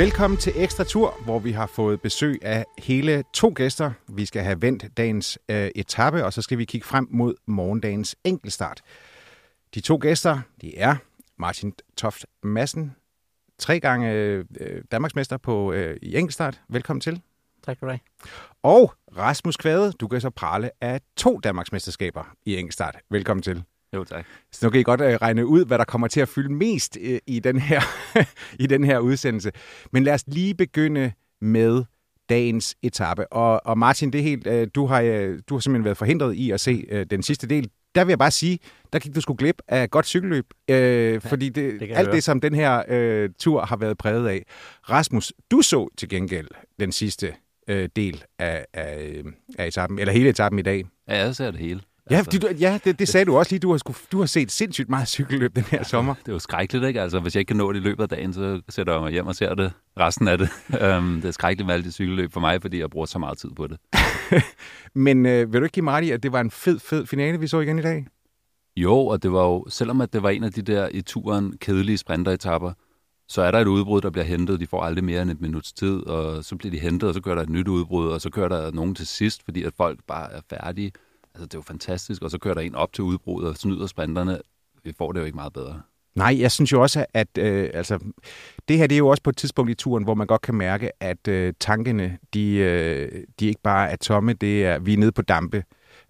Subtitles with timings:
[0.00, 3.92] Velkommen til Ekstra Tur, hvor vi har fået besøg af hele to gæster.
[4.08, 8.16] Vi skal have vendt dagens øh, etape, og så skal vi kigge frem mod morgendagens
[8.24, 8.80] enkeltstart.
[9.74, 10.96] De to gæster, de er
[11.38, 12.96] Martin Toft Madsen,
[13.58, 14.44] tre gange øh,
[14.92, 16.60] Danmarksmester på, øh, i enkeltstart.
[16.68, 17.22] Velkommen til.
[17.62, 18.00] Tak skal du have.
[18.62, 22.96] Og Rasmus Kvade, du kan så prale af to Danmarksmesterskaber i enkeltstart.
[23.10, 23.64] Velkommen til.
[23.94, 24.26] Jo, tak.
[24.52, 26.98] Så nu kan I godt øh, regne ud, hvad der kommer til at fylde mest
[27.00, 27.80] øh, i, den her,
[28.64, 29.52] i den her udsendelse.
[29.92, 31.84] Men lad os lige begynde med
[32.28, 33.32] dagens etape.
[33.32, 36.34] Og, og Martin, det er helt, øh, du, har, øh, du har simpelthen været forhindret
[36.34, 37.70] i at se øh, den sidste del.
[37.94, 38.58] Der vil jeg bare sige,
[38.92, 42.16] der gik du sgu glip af godt cykelløb, øh, ja, fordi det, det alt høre.
[42.16, 44.42] det, som den her øh, tur har været præget af.
[44.90, 46.48] Rasmus, du så til gengæld
[46.80, 47.34] den sidste
[47.68, 49.22] øh, del af, af,
[49.58, 50.84] af etappen, eller hele etappen i dag.
[51.08, 51.80] Ja, jeg ser det hele.
[52.10, 53.60] Ja, altså, du, ja det, det sagde du også lige.
[53.60, 56.14] Du har, sku, du har set sindssygt meget cykelløb den her ja, sommer.
[56.14, 57.00] Det er jo skrækkeligt, ikke?
[57.00, 59.12] Altså, hvis jeg ikke kan nå det i løbet af dagen, så sætter jeg mig
[59.12, 60.48] hjem og ser det resten af det.
[60.98, 63.38] um, det er skrækkeligt med alle de cykelløb for mig, fordi jeg bruger så meget
[63.38, 63.78] tid på det.
[64.94, 67.40] Men øh, vil du ikke give mig i, at det var en fed, fed finale,
[67.40, 68.06] vi så igen i dag?
[68.76, 71.56] Jo, og det var jo, selvom at det var en af de der i turen
[71.60, 72.72] kedelige sprinteretapper,
[73.28, 74.60] så er der et udbrud, der bliver hentet.
[74.60, 77.20] De får aldrig mere end et minuts tid, og så bliver de hentet, og så
[77.20, 79.98] kører der et nyt udbrud, og så kører der nogen til sidst, fordi at folk
[80.06, 80.92] bare er færdige.
[81.34, 83.86] Altså, det er jo fantastisk, og så kører der en op til udbruddet og snyder
[83.86, 84.38] sprinterne.
[84.84, 85.82] Vi får det jo ikke meget bedre.
[86.14, 87.98] Nej, jeg synes jo også, at øh, altså,
[88.68, 90.54] det her det er jo også på et tidspunkt i turen, hvor man godt kan
[90.54, 94.96] mærke, at øh, tankene, de, øh, de ikke bare er tomme, det er, vi er
[94.96, 95.64] nede på dampe.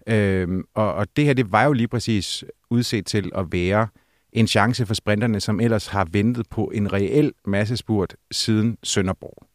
[0.07, 3.87] Øh, og, og det her, det var jo lige præcis udset til at være
[4.33, 9.47] en chance for sprinterne, som ellers har ventet på en reel massespurt siden Sønderborg.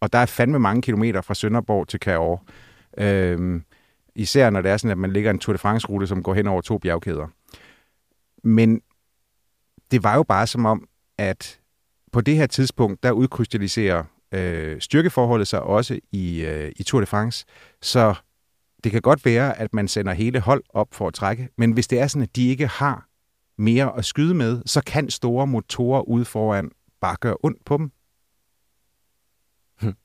[0.00, 2.44] Og der er fandme mange kilometer fra Sønderborg til Kaor.
[2.98, 3.60] Øh,
[4.20, 6.46] Især når det er sådan, at man ligger en Tour de France-rute, som går hen
[6.46, 7.26] over to bjergkæder.
[8.44, 8.80] Men
[9.90, 10.88] det var jo bare som om,
[11.18, 11.60] at
[12.12, 17.06] på det her tidspunkt, der udkrystalliserer øh, styrkeforholdet sig også i, øh, i Tour de
[17.06, 17.46] France.
[17.82, 18.14] Så
[18.84, 21.88] det kan godt være, at man sender hele hold op for at trække, men hvis
[21.88, 23.06] det er sådan, at de ikke har
[23.58, 26.70] mere at skyde med, så kan store motorer ude foran
[27.00, 27.90] bare gøre ondt på dem.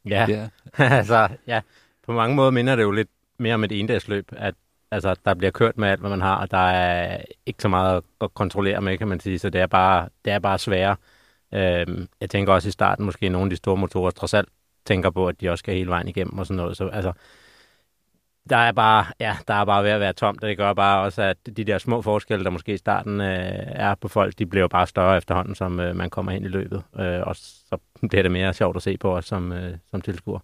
[0.06, 0.50] Ja, yeah.
[0.98, 1.62] altså ja,
[2.06, 4.56] på mange måder minder det jo lidt mere om et endagsløb, at
[4.92, 8.04] altså, der bliver kørt med alt, hvad man har, og der er ikke så meget
[8.22, 10.96] at kontrollere med, kan man sige, så det er bare, det er bare sværere.
[11.54, 14.50] Øhm, jeg tænker også i starten, måske nogle af de store motorer trods alt
[14.86, 16.78] tænker på, at de også skal hele vejen igennem og sådan noget.
[16.78, 17.14] Så altså,
[18.50, 21.02] der er bare, ja, der er bare ved at være tomt, og det gør bare
[21.02, 24.46] også, at de der små forskelle, der måske i starten øh, er på folk, de
[24.46, 26.84] bliver bare større efterhånden, som øh, man kommer ind i løbet.
[27.00, 27.78] Øh, og så
[28.10, 30.40] bliver det mere sjovt at se på os som, øh, som tilskuer.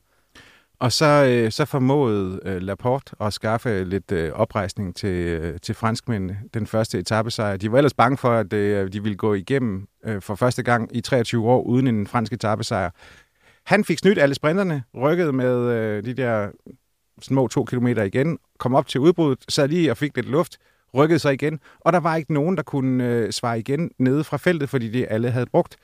[0.81, 5.75] Og så, øh, så formåede øh, Laporte at skaffe lidt øh, oprejsning til, øh, til
[5.75, 6.39] franskmændene.
[6.53, 7.57] Den første etappesejr.
[7.57, 10.95] De var ellers bange for, at øh, de ville gå igennem øh, for første gang
[10.95, 12.89] i 23 år uden en fransk etappesejr.
[13.65, 16.49] Han fik snydt alle sprinterne, rykket med øh, de der
[17.21, 20.57] små to kilometer igen, kom op til udbruddet, sad lige og fik lidt luft,
[20.95, 24.37] rykkede sig igen, og der var ikke nogen, der kunne øh, svare igen nede fra
[24.37, 25.77] feltet, fordi de alle havde brugt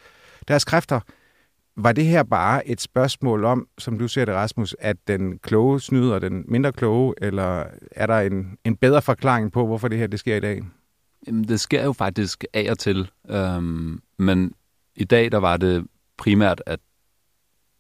[0.48, 1.00] deres kræfter.
[1.80, 5.82] Var det her bare et spørgsmål om, som du ser det, Rasmus, at den kloge
[5.82, 10.08] snyder den mindre kloge, eller er der en, en bedre forklaring på, hvorfor det her
[10.08, 10.64] det sker i dag?
[11.28, 14.54] Jamen, det sker jo faktisk af og til, øhm, men
[14.96, 15.88] i dag der var det
[16.18, 16.80] primært, at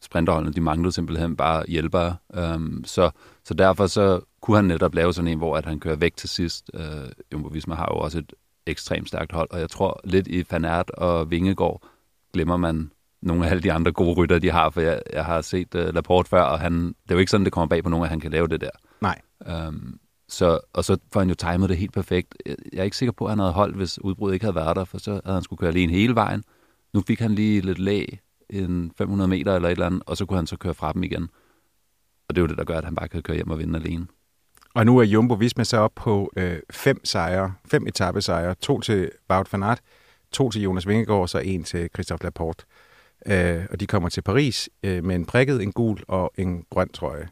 [0.01, 3.11] sprinterholdene, de manglede simpelthen bare hjælpere, øhm, så,
[3.43, 6.29] så derfor så kunne han netop lave sådan en, hvor at han kører væk til
[6.29, 6.71] sidst.
[6.73, 8.33] Øh, Jumbo Visma har jo også et
[8.65, 11.83] ekstremt stærkt hold, og jeg tror lidt i Fanart og Vingegård
[12.33, 12.91] glemmer man
[13.21, 15.93] nogle af alle de andre gode rytter, de har, for jeg, jeg har set uh,
[15.95, 18.09] Laporte før, og han, det er jo ikke sådan, det kommer bag på nogen, at
[18.09, 18.69] han kan lave det der.
[19.01, 19.21] Nej.
[19.67, 19.99] Um,
[20.29, 22.35] så, og så får han jo timet det helt perfekt.
[22.45, 24.85] Jeg er ikke sikker på, at han havde holdt, hvis udbruddet ikke havde været der,
[24.85, 26.43] for så havde han skulle køre alene hele vejen.
[26.93, 28.19] Nu fik han lige lidt læg
[28.49, 31.03] en 500 meter eller et eller andet, og så kunne han så køre fra dem
[31.03, 31.29] igen.
[32.29, 33.79] Og det er jo det, der gør, at han bare kan køre hjem og vinde
[33.79, 34.07] alene.
[34.75, 38.55] Og nu er Jumbo Visma så op på øh, fem sejre, fem etappesejre.
[38.55, 39.81] To til Wout van Aert,
[40.31, 42.65] to til Jonas Vingegaard, og så en til Christophe Laporte.
[43.27, 46.89] Øh, og de kommer til Paris øh, med en prikket, en gul og en grøn
[46.89, 47.27] trøje.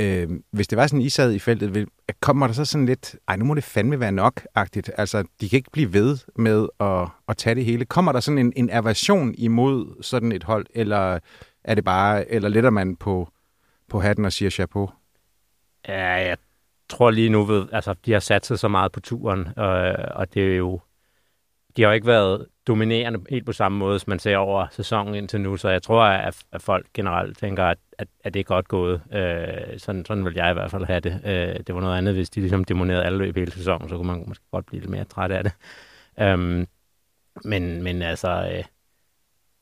[0.00, 1.86] Øh, hvis det var sådan, I sad i feltet, vil,
[2.20, 4.90] kommer der så sådan lidt, ej, nu må det fandme være nok-agtigt.
[4.96, 7.84] Altså, de kan ikke blive ved med at, at tage det hele.
[7.84, 11.18] Kommer der sådan en, en aversion imod sådan et hold, eller
[11.64, 13.28] er det bare, eller letter man på,
[13.88, 14.90] på hatten og siger chapeau?
[15.88, 16.36] Ja, jeg
[16.88, 19.78] tror lige nu, ved, altså, de har sat sig så meget på turen, og,
[20.14, 20.80] og det er jo,
[21.76, 25.14] de har jo ikke været dominerende helt på samme måde, som man ser over sæsonen
[25.14, 28.44] indtil nu, så jeg tror, at, at folk generelt tænker, at, at, at det er
[28.44, 29.02] godt gået.
[29.12, 31.20] Øh, sådan, sådan vil jeg i hvert fald have det.
[31.24, 34.06] Øh, det var noget andet, hvis de ligesom demonerede alle løb hele sæsonen, så kunne
[34.06, 35.52] man måske godt blive lidt mere træt af det.
[36.20, 36.66] Øhm,
[37.44, 38.64] men, men altså, øh,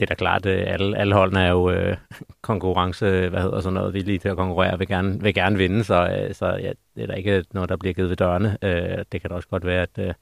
[0.00, 1.96] det er da klart, at alle, alle holdene er jo øh,
[2.42, 6.08] konkurrence, hvad hedder sådan noget, villige til at konkurrere, vil gerne, vil gerne vinde, så,
[6.08, 8.58] øh, så ja, det er da ikke noget, der bliver givet ved dørene.
[8.62, 10.14] Øh, det kan da også godt være, at, øh,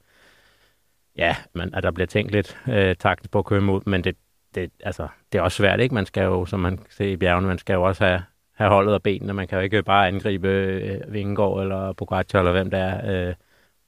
[1.17, 4.15] ja, man, at der bliver tænkt lidt øh, taktisk på at køre imod, men det,
[4.55, 5.95] det, altså, det er også svært, ikke?
[5.95, 8.23] Man skal jo, som man kan se i bjergene, man skal jo også have,
[8.53, 9.33] have holdet og benene.
[9.33, 13.35] Man kan jo ikke bare angribe øh, Vingegaard eller Pogacar eller hvem det er, øh,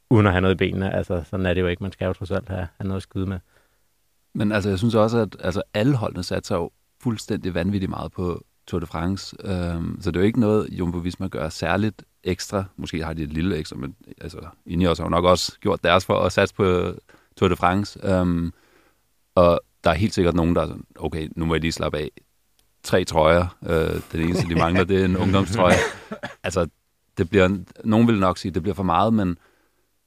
[0.09, 0.93] uden at have noget i benene.
[0.93, 1.83] Altså, sådan er det jo ikke.
[1.83, 3.39] Man skal jo trods alt have, have noget at skyde med.
[4.33, 6.71] Men altså, jeg synes også, at altså, alle holdene satte sig jo
[7.03, 9.35] fuldstændig vanvittigt meget på Tour de France.
[9.43, 12.63] Øhm, så det er jo ikke noget, Jumbo Visma gør særligt ekstra.
[12.75, 16.05] Måske har de et lille ekstra, men altså, Ineos har jo nok også gjort deres
[16.05, 16.93] for at satse på
[17.37, 17.99] Tour de France.
[18.03, 18.53] Øhm,
[19.35, 21.97] og der er helt sikkert nogen, der er sådan, okay, nu må jeg lige slappe
[21.97, 22.11] af.
[22.83, 23.57] Tre trøjer.
[23.65, 25.75] Øh, det eneste, de mangler, det er en ungdomstrøje.
[26.43, 26.67] Altså,
[27.17, 29.37] det bliver, nogen vil nok sige, at det bliver for meget, men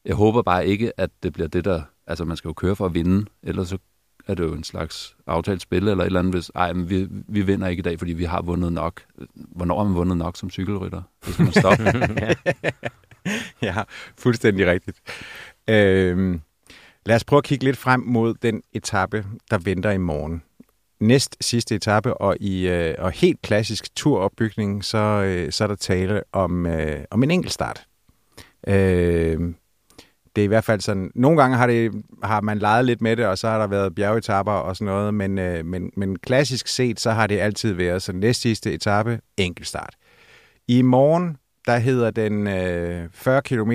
[0.04, 1.82] jeg håber bare ikke, at det bliver det, der...
[2.06, 3.78] Altså, man skal jo køre for at vinde, ellers så
[4.26, 7.08] er det jo en slags aftalt spil eller et eller andet, hvis ej, men vi,
[7.10, 9.02] vi vinder ikke i dag, fordi vi har vundet nok.
[9.34, 11.02] Hvornår har man vundet nok som cykelrytter?
[11.26, 11.84] Det skal man stoppe.
[13.68, 13.82] ja,
[14.18, 15.00] fuldstændig rigtigt.
[15.68, 16.40] Øhm,
[17.06, 20.42] lad os prøve at kigge lidt frem mod den etape, der venter i morgen.
[21.00, 25.74] Næst sidste etape, og i øh, og helt klassisk turopbygning, så, øh, så er der
[25.74, 27.86] tale om, øh, om en enkeltstart.
[28.66, 29.54] Øh,
[30.36, 33.16] det er i hvert fald sådan, nogle gange har, det, har man leget lidt med
[33.16, 36.68] det, og så har der været bjergetapper og sådan noget, men, øh, men, men klassisk
[36.68, 39.94] set, så har det altid været sådan næst sidste etape, enkeltstart.
[40.68, 41.36] I morgen,
[41.66, 43.72] der hedder den øh, 40 km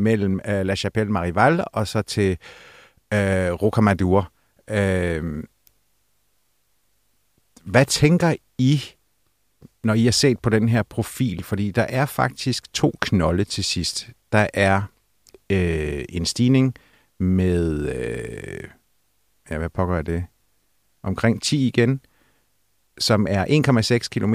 [0.00, 2.30] mellem øh, La Chapelle Marival og så til
[3.14, 4.32] øh, Rocamadour.
[4.70, 5.44] Øh,
[7.64, 8.82] hvad tænker I,
[9.84, 11.44] når I har set på den her profil?
[11.44, 14.10] Fordi der er faktisk to knolde til sidst.
[14.32, 14.82] Der er
[15.50, 16.74] øh, en stigning
[17.18, 18.68] med, øh,
[19.50, 20.24] ja, hvad pokker er det?
[21.02, 22.00] Omkring 10 igen,
[22.98, 23.44] som er
[24.02, 24.34] 1,6 km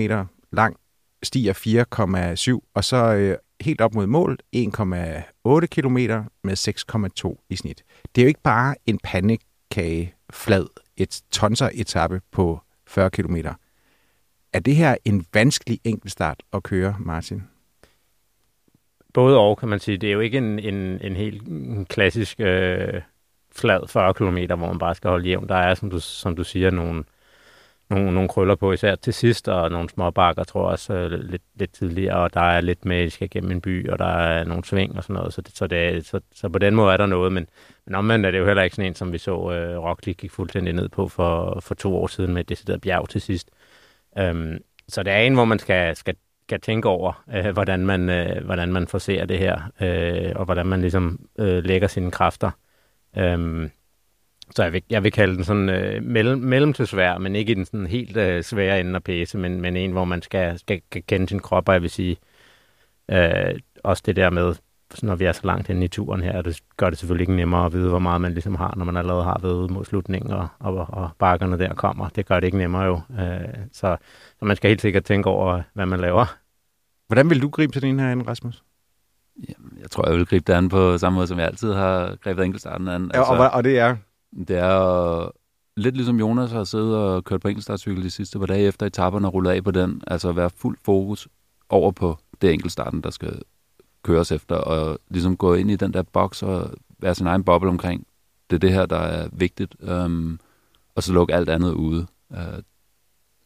[0.52, 0.78] lang,
[1.24, 1.54] stiger
[2.64, 5.98] 4,7, og så øh, helt op mod mål 1,8 km
[6.44, 6.58] med
[7.28, 7.84] 6,2 i snit.
[8.16, 10.66] Det er jo ikke bare en pandekage flad
[10.98, 13.36] et tonser etape på 40 km.
[14.54, 17.44] Er det her en vanskelig enkeltstart at køre, Martin?
[19.14, 19.98] Både og, kan man sige.
[19.98, 21.44] Det er jo ikke en, en, en helt
[21.90, 23.02] klassisk øh,
[23.52, 25.50] flad 40 km, hvor man bare skal holde jævn.
[25.50, 27.04] Der er, som du, som du siger, nogle,
[27.90, 31.12] nogle, nogle krøller på, især til sidst, og nogle små bakker, tror jeg også, øh,
[31.12, 34.06] lidt, lidt tidligere, og der er lidt med, at skal gennem en by, og der
[34.06, 36.76] er nogle sving og sådan noget, så, det, så, det, er, så, så på den
[36.76, 37.48] måde er der noget, men,
[37.86, 40.32] men omvendt er det jo heller ikke sådan en, som vi så øh, Rockly gik
[40.32, 43.50] fuldstændig ned på for, for to år siden med et decideret bjerg til sidst.
[44.18, 46.16] Øhm, så det er en, hvor man skal, skal
[46.48, 50.66] skal tænke over, øh, hvordan, man, øh, hvordan man forser det her, øh, og hvordan
[50.66, 52.52] man ligesom øh, lægger sine kræfter.
[53.18, 53.72] Øhm,
[54.52, 57.52] så jeg vil, jeg vil kalde den sådan øh, mellem, mellem til svær, men ikke
[57.52, 60.60] i den sådan helt øh, svære ende af pæse, men, men en, hvor man skal,
[60.60, 62.18] skal, skal kende sin krop, og jeg vil sige,
[63.12, 64.56] øh, også det der med,
[65.04, 67.66] når vi er så langt inde i turen her, det gør det selvfølgelig ikke nemmere
[67.66, 70.48] at vide, hvor meget man ligesom har, når man allerede har været mod slutningen, og,
[70.60, 72.10] og, og bakkerne der kommer.
[72.10, 73.02] Det gør det ikke nemmere jo.
[73.20, 73.98] Øh, så,
[74.40, 76.38] så man skal helt sikkert tænke over, hvad man laver.
[77.08, 78.64] Hvordan vil du gribe til den her an, Rasmus?
[79.50, 82.16] Jamen, jeg tror, jeg vil gribe det an på samme måde, som jeg altid har
[82.16, 83.04] grebet enkeltstarten an.
[83.14, 83.96] Altså, ja, og, og det er?
[84.48, 85.30] Det er øh,
[85.78, 89.28] lidt ligesom Jonas har siddet og kørt på enkeltstartcykel de sidste par dage efter etaperne
[89.28, 90.02] og rullet af på den.
[90.08, 91.28] Altså være fuld fokus
[91.70, 93.42] over på det enkeltstarten, der skal
[94.04, 97.70] køres efter, og ligesom gå ind i den der boks og være sin egen boble
[97.70, 98.08] omkring,
[98.50, 100.40] det er det her, der er vigtigt, um,
[100.96, 102.08] og så lukke alt andet ude.
[102.30, 102.38] Uh,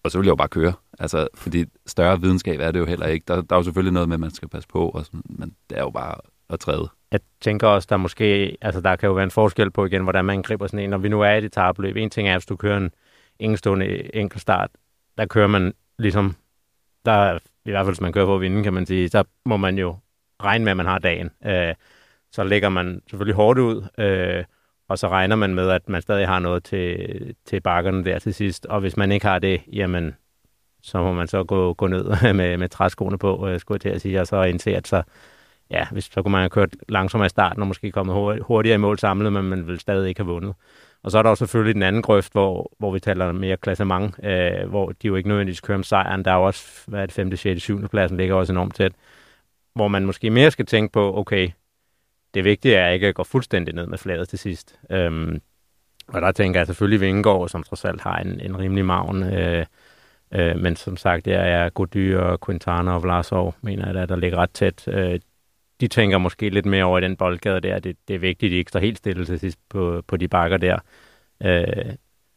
[0.03, 3.07] og så vil jeg jo bare køre, altså, fordi større videnskab er det jo heller
[3.07, 3.23] ikke.
[3.27, 5.55] Der, der er jo selvfølgelig noget med, at man skal passe på, og sådan, men
[5.69, 6.15] det er jo bare
[6.49, 6.89] at træde.
[7.11, 10.25] Jeg tænker også, der måske, altså der kan jo være en forskel på igen, hvordan
[10.25, 11.95] man griber sådan en, når vi nu er i et etabløb.
[11.95, 12.91] En ting er, hvis du kører en,
[13.39, 14.69] enkeltstående enkeltstart,
[15.17, 16.35] der kører man ligesom,
[17.05, 19.57] der, i hvert fald hvis man kører for at vinde, kan man sige, så må
[19.57, 19.95] man jo
[20.43, 21.29] regne med, at man har dagen.
[21.45, 21.75] Øh,
[22.31, 24.43] så lægger man selvfølgelig hårdt ud, øh,
[24.87, 28.33] og så regner man med, at man stadig har noget til, til bakkerne der til
[28.33, 28.65] sidst.
[28.65, 30.15] Og hvis man ikke har det, jamen,
[30.81, 33.89] så må man så gå, gå ned med, med træskoene på, øh, skulle jeg til
[33.89, 35.03] at sige, og så indse, at så,
[35.71, 38.77] ja, hvis, så kunne man have kørt langsommere i starten, og måske kommet hurtigere i
[38.77, 40.53] mål samlet, men man ville stadig ikke have vundet.
[41.03, 44.15] Og så er der også selvfølgelig den anden grøft, hvor, hvor vi taler mere klassement,
[44.23, 46.25] øh, hvor de jo ikke nødvendigvis kører om sejren.
[46.25, 47.87] Der er jo også, hvad er det, 5., 6., 7.
[47.87, 48.91] pladsen ligger også enormt tæt.
[49.75, 51.49] Hvor man måske mere skal tænke på, okay,
[52.33, 54.79] det vigtige er ikke at gå fuldstændig ned med flaget til sidst.
[54.89, 55.41] Øhm,
[56.07, 59.23] og der tænker jeg selvfølgelig Vingegaard, som trods alt har en, en rimelig maven.
[59.23, 59.65] Øh,
[60.31, 64.15] øh, men som sagt, det er Gody og Quintana og Vlasov, mener jeg, der, der
[64.15, 64.87] ligger ret tæt.
[64.87, 65.19] Øh,
[65.81, 67.79] de tænker måske lidt mere over i den boldgade der.
[67.79, 70.27] Det, det er vigtigt, at de ikke står helt stille til sidst på, på de
[70.27, 70.79] bakker der.
[71.43, 71.93] Øh,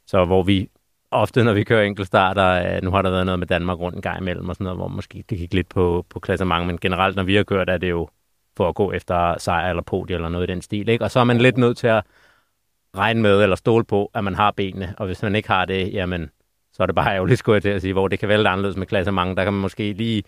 [0.07, 0.69] så hvor vi
[1.11, 4.03] ofte, når vi kører enkeltstarter, øh, nu har der været noget med Danmark rundt en
[4.03, 7.17] gang imellem, og sådan noget, hvor måske det gik lidt på, på klassement, men generelt,
[7.17, 8.09] når vi har kørt, er det jo
[8.57, 10.89] for at gå efter sejr eller podie eller noget i den stil.
[10.89, 11.05] Ikke?
[11.05, 12.05] Og så er man lidt nødt til at
[12.97, 15.93] regne med eller stole på, at man har benene, og hvis man ikke har det,
[15.93, 16.31] jamen,
[16.73, 18.49] så er det bare ærgerligt, skulle jeg til at sige, hvor det kan være lidt
[18.49, 19.37] anderledes med klassement.
[19.37, 20.23] Der kan man måske lige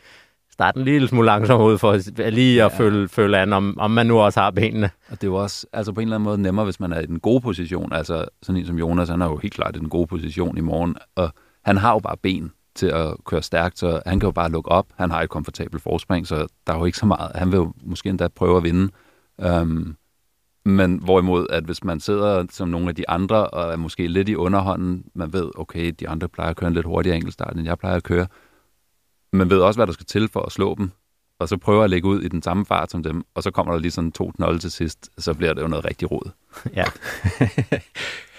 [0.55, 2.79] starte en lille smule langsomt ud for lige at ja.
[2.79, 4.91] føle, føle an, om, om man nu også har benene.
[5.09, 7.01] Og det er jo også altså på en eller anden måde nemmere, hvis man er
[7.01, 7.93] i den gode position.
[7.93, 10.61] Altså sådan en som Jonas, han er jo helt klart i den gode position i
[10.61, 11.31] morgen, og
[11.65, 14.71] han har jo bare ben til at køre stærkt, så han kan jo bare lukke
[14.71, 14.87] op.
[14.97, 17.31] Han har et komfortabelt forspring, så der er jo ikke så meget.
[17.35, 18.93] Han vil jo måske endda prøve at vinde.
[19.39, 19.97] Um,
[20.65, 24.29] men hvorimod, at hvis man sidder som nogle af de andre, og er måske lidt
[24.29, 27.65] i underhånden, man ved, okay, de andre plejer at køre en lidt hurtigere enkeltstart, end
[27.65, 28.27] jeg plejer at køre.
[29.35, 30.91] Man ved også, hvad der skal til for at slå dem,
[31.39, 33.73] og så prøver at lægge ud i den samme fart som dem, og så kommer
[33.73, 36.31] der lige sådan to knolde til sidst, så bliver det jo noget rigtig rod.
[36.77, 36.85] Ja.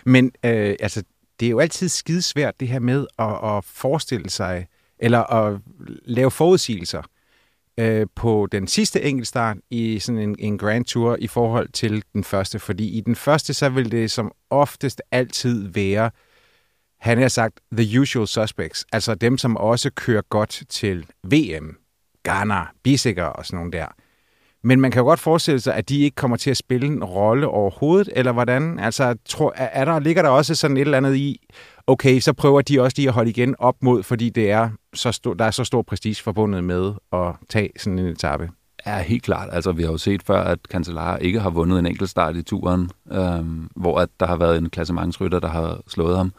[0.05, 1.03] Men øh, altså,
[1.39, 4.67] det er jo altid skidesvært det her med at, at forestille sig,
[4.99, 5.59] eller at
[6.05, 7.01] lave forudsigelser
[7.77, 12.23] øh, på den sidste enkeltstart i sådan en, en Grand Tour i forhold til den
[12.23, 12.59] første.
[12.59, 16.11] Fordi i den første, så vil det som oftest altid være,
[17.05, 21.77] han har sagt, the usual suspects, altså dem, som også kører godt til VM,
[22.23, 23.85] Ghana, Bissiger og sådan nogle der.
[24.63, 27.03] Men man kan jo godt forestille sig, at de ikke kommer til at spille en
[27.03, 28.79] rolle overhovedet, eller hvordan?
[28.79, 31.47] Altså, tror, er der, ligger der også sådan et eller andet i,
[31.87, 35.11] okay, så prøver de også lige at holde igen op mod, fordi det er så
[35.11, 38.49] stor, der er så stor prestige forbundet med at tage sådan en etape.
[38.85, 39.49] Ja, helt klart.
[39.51, 42.43] Altså, vi har jo set før, at Cancellara ikke har vundet en enkelt start i
[42.43, 46.33] turen, øhm, hvor at der har været en klassementsrytter, der har slået ham.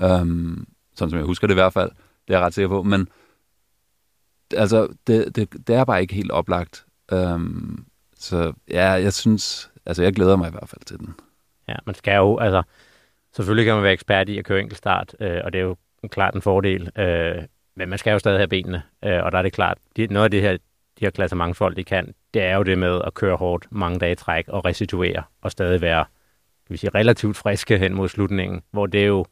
[0.00, 1.90] Øhm, sådan som jeg husker det i hvert fald.
[2.28, 2.82] Det er jeg ret sikker på.
[2.82, 3.08] Men
[4.56, 6.86] altså, det, det, det er bare ikke helt oplagt.
[7.12, 7.84] Øhm,
[8.16, 11.14] så ja, jeg synes, altså jeg glæder mig i hvert fald til den.
[11.68, 12.62] Ja, man skal jo, altså,
[13.32, 15.76] selvfølgelig kan man være ekspert i at køre enkeltstart, øh, og det er jo
[16.10, 17.42] klart en fordel, øh,
[17.76, 20.24] men man skal jo stadig have benene, øh, og der er det klart, de, noget
[20.24, 23.00] af det her, de her klasser mange folk, de kan, det er jo det med
[23.06, 26.04] at køre hårdt mange dage i træk og restituere, og stadig være
[26.66, 29.24] kan vi sige, relativt friske hen mod slutningen, hvor det er jo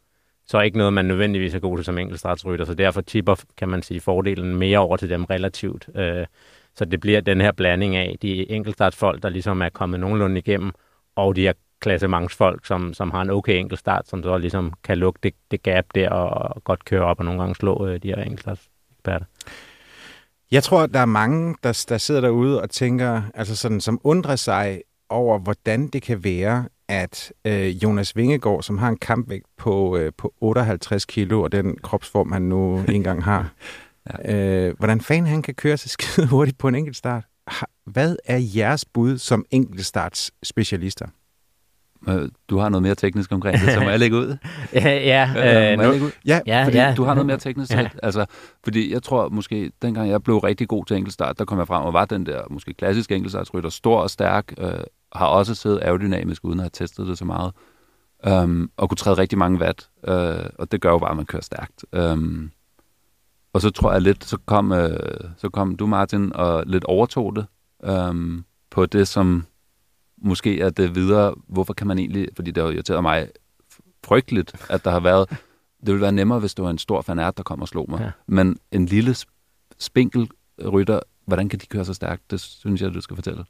[0.46, 3.82] så ikke noget, man nødvendigvis er god til som enkeltstartsrytter, så derfor tipper, kan man
[3.82, 5.88] sige, fordelen mere over til dem relativt.
[5.94, 6.26] Øh,
[6.74, 10.72] så det bliver den her blanding af de enkeltstartsfolk, der ligesom er kommet nogenlunde igennem,
[11.16, 15.20] og de her klassementsfolk, som, som har en okay enkeltstart, som så ligesom kan lukke
[15.22, 18.22] det, det gap der og godt køre op og nogle gange slå øh, de her
[18.22, 19.26] enkeltstartseksperter.
[20.50, 24.36] Jeg tror, der er mange, der, der sidder derude og tænker, altså sådan, som undrer
[24.36, 29.96] sig over, hvordan det kan være, at øh, Jonas Vingegaard, som har en kampvægt på,
[29.96, 33.52] øh, på 58 kilo, og den kropsform, han nu engang har,
[34.10, 34.34] Ja.
[34.34, 37.24] Øh, hvordan fanden han kan køre så skide hurtigt på en enkelt start?
[37.86, 41.06] Hvad er jeres bud som enkeltstarts specialister?
[42.08, 44.36] Øh, du har noget mere teknisk omkring det, så må jeg lægge ud?
[44.74, 46.10] ja, ja, øh, må jeg lægge ud?
[46.26, 46.94] Ja, ja, fordi ja.
[46.96, 47.88] du har noget mere teknisk ja.
[48.02, 48.26] Altså,
[48.64, 51.84] fordi jeg tror måske, dengang jeg blev rigtig god til enkeltstart, der kom jeg frem
[51.84, 54.72] og var den der måske klassiske enkeltstartsrytter, stor og stærk, øh,
[55.12, 57.52] har også siddet aerodynamisk, uden at have testet det så meget,
[58.44, 61.26] um, og kunne træde rigtig mange watt, øh, og det gør jo bare, at man
[61.26, 61.84] kører stærkt.
[61.92, 62.50] Um,
[63.52, 67.36] og så tror jeg lidt, så kom, øh, så kom du, Martin, og lidt overtog
[67.36, 67.46] det
[67.84, 69.46] øh, på det, som
[70.18, 71.34] måske er det videre.
[71.48, 73.28] Hvorfor kan man egentlig, fordi det har irriteret mig
[74.04, 75.30] frygteligt, at der har været,
[75.80, 78.00] det ville være nemmere, hvis det var en stor fanært, der kom og slog mig.
[78.00, 78.10] Ja.
[78.26, 79.16] Men en lille
[79.78, 80.30] spinkel
[80.72, 82.30] rytter, hvordan kan de køre så stærkt?
[82.30, 83.44] Det synes jeg, du skal fortælle.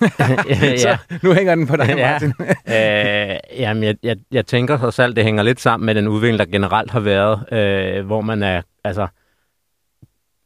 [0.48, 0.76] ja.
[0.76, 2.32] Så nu hænger den på dig, Martin.
[2.68, 3.34] ja.
[3.34, 6.38] øh, jamen, jeg, jeg, jeg tænker så selv, det hænger lidt sammen med den udvikling,
[6.38, 9.06] der generelt har været, øh, hvor man er, altså,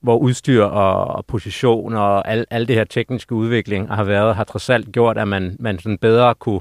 [0.03, 4.45] hvor udstyr og, og position og al, al det her tekniske udvikling har været, har
[4.45, 6.61] trods alt gjort, at man, man sådan bedre kunne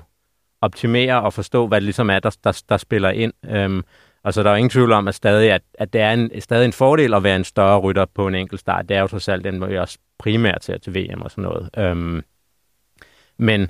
[0.61, 3.33] optimere og forstå, hvad det ligesom er, der, der, der spiller ind.
[3.49, 3.83] Øhm,
[4.23, 6.65] og så der er ingen tvivl om, at, stadig, at, at det er en, stadig
[6.65, 8.89] en fordel at være en større rytter på en enkelt start.
[8.89, 11.43] Det er jo trods alt den, hvor jeg også primært ser til VM og sådan
[11.43, 11.69] noget.
[11.77, 12.21] Øhm,
[13.37, 13.69] men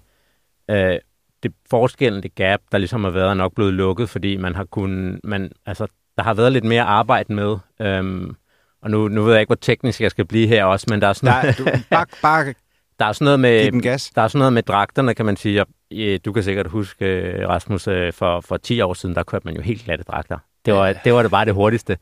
[0.69, 0.97] øh,
[1.43, 4.63] det forskellen, det gap, der ligesom har været, er nok blevet lukket, fordi man har
[4.63, 7.57] kunnet, man, altså, der har været lidt mere arbejde med.
[7.81, 8.35] Øhm,
[8.81, 11.07] og nu, nu ved jeg ikke, hvor teknisk jeg skal blive her også, men der
[11.07, 12.45] er sådan Nej, du, bare, bare
[12.99, 14.09] der er sådan noget med, gas.
[14.15, 15.65] der er sådan noget med dragterne, kan man sige.
[16.25, 19.55] Du kan sikkert huske, øh, Rasmus, øh, for, for 10 år siden, der kørte man
[19.55, 20.37] jo helt glatte dragter.
[20.65, 21.97] Det var, det var det bare det hurtigste.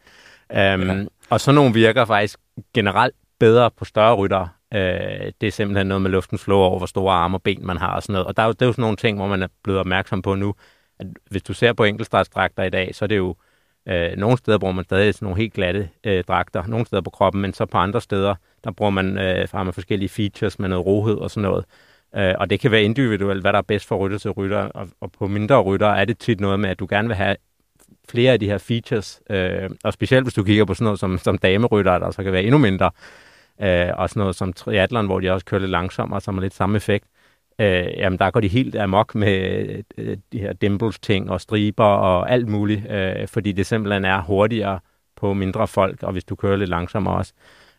[0.49, 1.05] Um, ja.
[1.29, 2.39] Og så nogle virker faktisk
[2.73, 4.47] generelt bedre på større rytter.
[4.73, 7.77] Øh, det er simpelthen noget med luftens flow over, hvor store arme og ben man
[7.77, 8.27] har og sådan noget.
[8.27, 10.21] Og der er jo, det er jo sådan nogle ting, hvor man er blevet opmærksom
[10.21, 10.55] på nu,
[10.99, 13.35] at hvis du ser på enkeltstartsdragter i dag, så er det jo
[13.87, 17.09] øh, nogle steder bruger man stadig sådan nogle helt glatte øh, dragter, nogle steder på
[17.09, 20.69] kroppen, men så på andre steder, der bruger man, øh, har man forskellige features med
[20.69, 21.65] noget rohed og sådan noget.
[22.15, 24.87] Øh, og det kan være individuelt, hvad der er bedst for rytter til rytter, og,
[25.01, 27.35] og på mindre rytter er det tit noget med, at du gerne vil have
[28.09, 31.17] flere af de her features, øh, og specielt hvis du kigger på sådan noget som,
[31.17, 32.91] som damerytter, der så kan være endnu mindre,
[33.61, 36.53] øh, og sådan noget som triathlon, hvor de også kører lidt langsommere, som har lidt
[36.53, 37.05] samme effekt,
[37.59, 41.85] øh, jamen der går de helt amok med øh, de her dimples ting og striber
[41.85, 44.79] og alt muligt, øh, fordi det simpelthen er hurtigere
[45.15, 47.33] på mindre folk, og hvis du kører lidt langsommere også.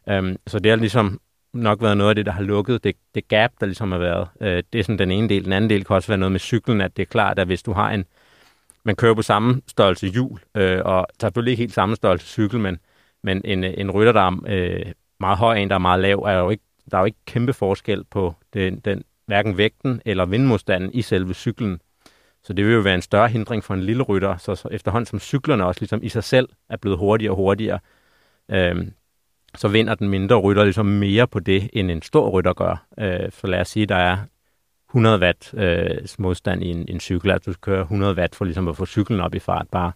[0.09, 1.21] Øh, så det har ligesom
[1.53, 4.29] nok været noget af det, der har lukket det, det gap, der ligesom har været.
[4.41, 5.45] Øh, det er sådan den ene del.
[5.45, 7.63] Den anden del kan også være noget med cyklen, at det er klart, at hvis
[7.63, 8.05] du har en,
[8.85, 12.79] man kører på samme størrelse hjul, øh, og selvfølgelig ikke helt samme størrelse cykel, men,
[13.23, 16.51] men en, en rytter, der øh, meget høj, en, der er meget lav, er jo
[16.51, 21.03] ikke, der er jo ikke kæmpe forskel på den, den hverken vægten eller vindmodstanden i
[21.03, 21.81] selve cyklen.
[22.43, 25.07] Så det vil jo være en større hindring for en lille rytter, så, så efterhånden
[25.07, 27.79] som cyklerne også ligesom i sig selv er blevet hurtigere og hurtigere,
[28.51, 28.93] øhm,
[29.55, 32.87] så vinder den mindre rytter ligesom mere på det, end en stor rytter gør.
[32.99, 34.19] Øh, så lad os sige, der er
[34.91, 38.69] 100 watt øh, modstand i en, en cykel, at du kører 100 watt for ligesom
[38.69, 39.93] at få cyklen op i fart bare.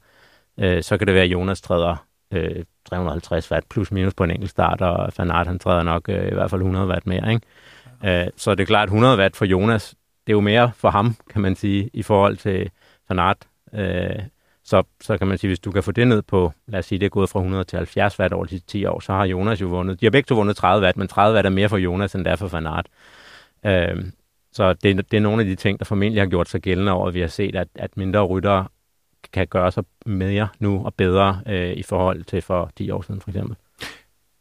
[0.58, 4.30] Øh, så kan det være, at Jonas træder øh, 350 watt plus minus på en
[4.30, 7.32] enkelt start, og Fanart han træder nok øh, i hvert fald 100 watt mere.
[7.32, 8.22] Ikke?
[8.24, 9.94] Øh, så det er klart, 100 watt for Jonas,
[10.26, 12.70] det er jo mere for ham, kan man sige, i forhold til
[13.08, 13.36] Fanart.
[13.74, 14.22] Øh,
[14.64, 16.98] så, så kan man sige, hvis du kan få det ned på, lad os sige,
[16.98, 19.60] det er gået fra 100 til 70 watt over de 10 år, så har Jonas
[19.60, 20.00] jo vundet.
[20.00, 22.24] De har begge to vundet 30 watt, men 30 watt er mere for Jonas, end
[22.24, 22.86] det er for Fanart.
[23.66, 24.04] Øh,
[24.52, 27.08] så det, det er nogle af de ting, der formentlig har gjort sig gældende over,
[27.08, 28.66] at vi har set, at, at mindre ryttere
[29.32, 33.20] kan gøre sig mere nu og bedre øh, i forhold til for 10 år siden
[33.20, 33.56] for eksempel.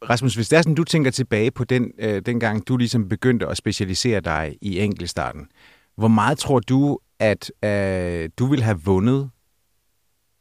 [0.10, 3.48] Rasmus, hvis det er sådan, du tænker tilbage på den, øh, dengang, du ligesom begyndte
[3.48, 5.48] at specialisere dig i enkeltstarten,
[5.96, 9.30] hvor meget tror du, at øh, du ville have vundet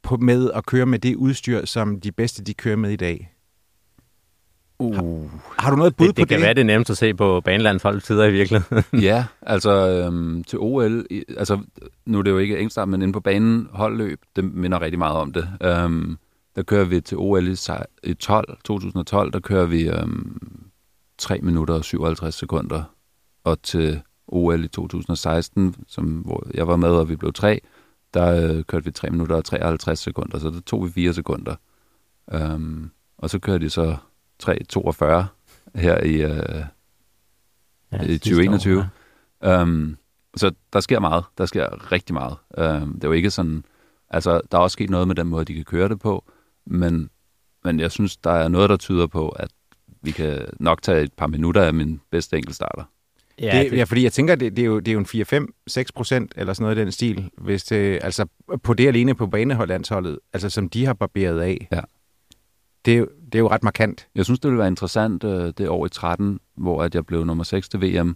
[0.03, 3.33] på, med at køre med det udstyr, som de bedste de kører med i dag?
[4.79, 4.95] Uh.
[4.95, 6.29] Har, har du noget bud det, på det?
[6.29, 6.37] det?
[6.37, 8.83] kan være, det nemt at se på banelandshold tider i virkeligheden.
[9.09, 11.05] ja, altså øhm, til OL,
[11.37, 11.59] altså
[12.05, 15.17] nu er det jo ikke enkeltstart, men inde på banen holdløb, det minder rigtig meget
[15.17, 15.49] om det.
[15.61, 16.17] Øhm,
[16.55, 17.55] der kører vi til OL i,
[18.03, 20.69] i 12, 2012, der kører vi øhm,
[21.17, 22.83] 3 minutter og 57 sekunder.
[23.43, 27.61] Og til OL i 2016, som, hvor jeg var med, og vi blev tre,
[28.13, 31.55] der øh, kørte vi 3 minutter og 53 sekunder, så der tog vi 4 sekunder.
[32.33, 33.97] Øhm, og så kørte de så
[34.43, 35.23] 3.42
[35.75, 36.63] her i, øh,
[37.91, 38.79] ja, i 2021.
[38.79, 38.85] År,
[39.43, 39.61] ja.
[39.61, 39.97] øhm,
[40.35, 41.23] så der sker meget.
[41.37, 42.37] Der sker rigtig meget.
[42.57, 43.63] Øhm, det er jo ikke sådan...
[44.09, 46.31] Altså, der er også sket noget med den måde, de kan køre det på,
[46.65, 47.09] men,
[47.63, 49.49] men jeg synes, der er noget, der tyder på, at
[50.01, 52.83] vi kan nok tage et par minutter af min bedste enkeltstarter.
[53.41, 55.83] Ja, det, ja, fordi jeg tænker, det, det, er jo, det er jo en 4-5-6
[55.95, 58.25] procent eller sådan noget i den stil, hvis det, altså
[58.63, 61.67] på det alene på baneholdlandsholdet, altså som de har barberet af.
[61.71, 61.81] Ja.
[62.85, 64.07] Det er, jo, det er jo ret markant.
[64.15, 67.25] Jeg synes, det ville være interessant øh, det år i 13, hvor at jeg blev
[67.25, 68.15] nummer 6 til VM,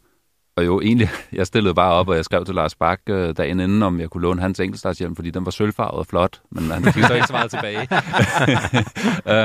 [0.55, 3.59] og jo, egentlig, jeg stillede bare op, og jeg skrev til Lars Bak øh, dagen
[3.59, 6.83] inden, om jeg kunne låne hans enkeltstartshjelm, fordi den var sølvfarvet og flot, men han
[6.83, 7.87] fik så ikke så meget tilbage.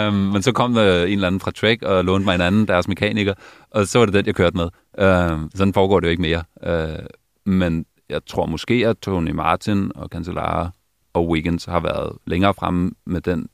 [0.08, 2.68] um, men så kom der en eller anden fra Trek og lånte mig en anden,
[2.68, 3.34] deres mekaniker,
[3.70, 4.68] og så var det den, jeg kørte med.
[4.98, 6.44] Uh, sådan foregår det jo ikke mere.
[6.66, 7.06] Uh,
[7.46, 10.70] men jeg tror måske, at Tony Martin og Cancellara
[11.12, 13.48] og Wiggins har været længere fremme med den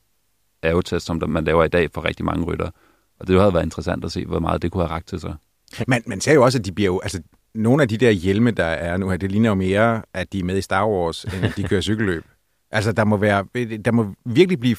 [0.65, 2.69] aerotest, som man laver i dag for rigtig mange rytter.
[3.19, 5.35] Og det havde været interessant at se, hvor meget det kunne have ragt til sig.
[5.87, 7.21] Man, man ser jo også, at de bliver jo, altså
[7.55, 10.39] nogle af de der hjelme, der er nu her, det ligner jo mere, at de
[10.39, 12.23] er med i Star Wars, end at de kører cykelløb.
[12.71, 13.45] Altså, der må, være,
[13.85, 14.77] der må virkelig blive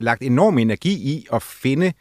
[0.00, 1.92] lagt enorm energi i at finde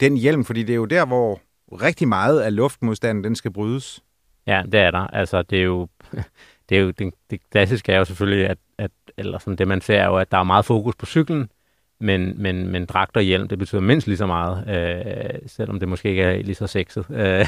[0.00, 1.40] den hjelm, fordi det er jo der, hvor
[1.72, 4.02] rigtig meget af luftmodstanden, den skal brydes.
[4.46, 5.06] Ja, det er der.
[5.06, 5.88] Altså, det er jo,
[6.68, 9.80] det, er jo, det, det klassiske er jo selvfølgelig, at, at eller sådan det man
[9.80, 11.50] ser er jo, at der er meget fokus på cyklen,
[12.02, 15.88] men, men, men dragt og hjelm, det betyder mindst lige så meget, øh, selvom det
[15.88, 17.06] måske ikke er lige så sexet.
[17.10, 17.46] Øh,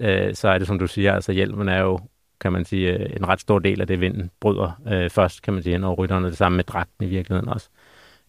[0.08, 2.00] øh, så er det, som du siger, altså hjelmen er jo,
[2.40, 5.54] kan man sige, øh, en ret stor del af det, vinden bryder øh, først, kan
[5.54, 7.68] man sige, når rytterne det samme med dragten i virkeligheden også.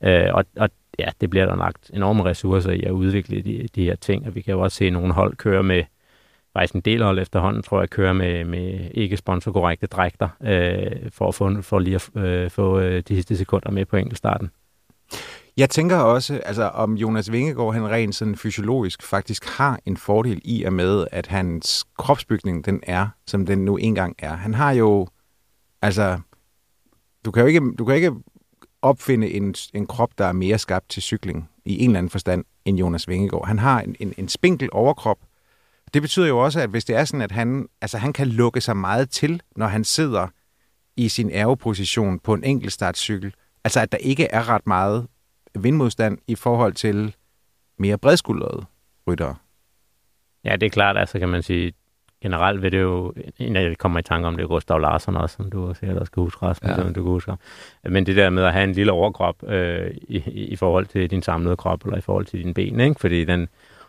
[0.04, 0.70] Øh, og, og
[1.00, 4.36] ja, det bliver der lagt enorme ressourcer i at udvikle de, de her ting, og
[4.36, 5.84] vi kan jo også se nogle hold køre med,
[6.54, 11.28] faktisk en del hold efterhånden, tror jeg, kører med, med ikke sponsorkorrekte drægter, øh, for,
[11.28, 14.52] at få, for lige at øh, få øh, de sidste sekunder med på enkeltstarten.
[15.58, 20.42] Jeg tænker også, altså om Jonas Vingegaard, han rent sådan fysiologisk faktisk har en fordel
[20.44, 24.36] i og med, at hans kropsbygning, den er, som den nu engang er.
[24.36, 25.08] Han har jo,
[25.82, 26.20] altså,
[27.26, 28.12] du kan jo ikke, du kan ikke
[28.82, 32.46] opfinde en, en krop, der er mere skabt til cykling i en eller anden forstand
[32.66, 33.48] end Jonas Vingegaard.
[33.48, 35.18] Han har en, en, en spinkel overkrop.
[35.94, 38.62] Det betyder jo også, at hvis det er sådan, at han, altså han kan lukke
[38.62, 40.28] sig meget til, når han sidder
[40.98, 43.34] i sin aeroposition på en enkelt startcykel,
[43.64, 45.08] altså at der ikke er ret meget
[45.60, 47.16] vindmodstand i forhold til
[47.78, 48.66] mere bredskuldrede
[49.08, 49.36] ryttere.
[50.44, 51.74] Ja, det er klart, altså kan man sige,
[52.22, 55.52] generelt vil det jo, en af kommer i tanke om, det Gustav Larsen også, som
[55.52, 56.84] du sikkert også skal huske, Rasmus, ja.
[56.84, 57.34] du kan huske.
[57.84, 61.22] Men det der med at have en lille overkrop øh, i, i forhold til din
[61.22, 63.00] samlede krop, eller i forhold til dine ben, ikke?
[63.00, 63.48] fordi den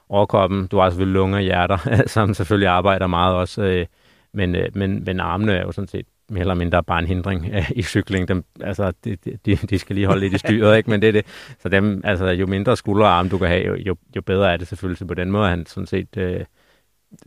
[0.08, 3.86] overkroppen, du har selvfølgelig lunger og hjerter, som selvfølgelig arbejder meget også, øh,
[4.32, 7.46] men, øh, men, men armene er jo sådan set mere eller mindre bare en hindring
[7.54, 8.28] øh, i cykling.
[8.28, 10.90] Dem, altså, de, de, de skal lige holde lidt i styret, ikke?
[10.90, 11.26] men det er det.
[11.58, 14.52] Så dem, altså, jo mindre skuldre og arme du kan have, jo, jo, jo bedre
[14.52, 14.98] er det selvfølgelig.
[14.98, 16.40] Så på den måde er han sådan set øh,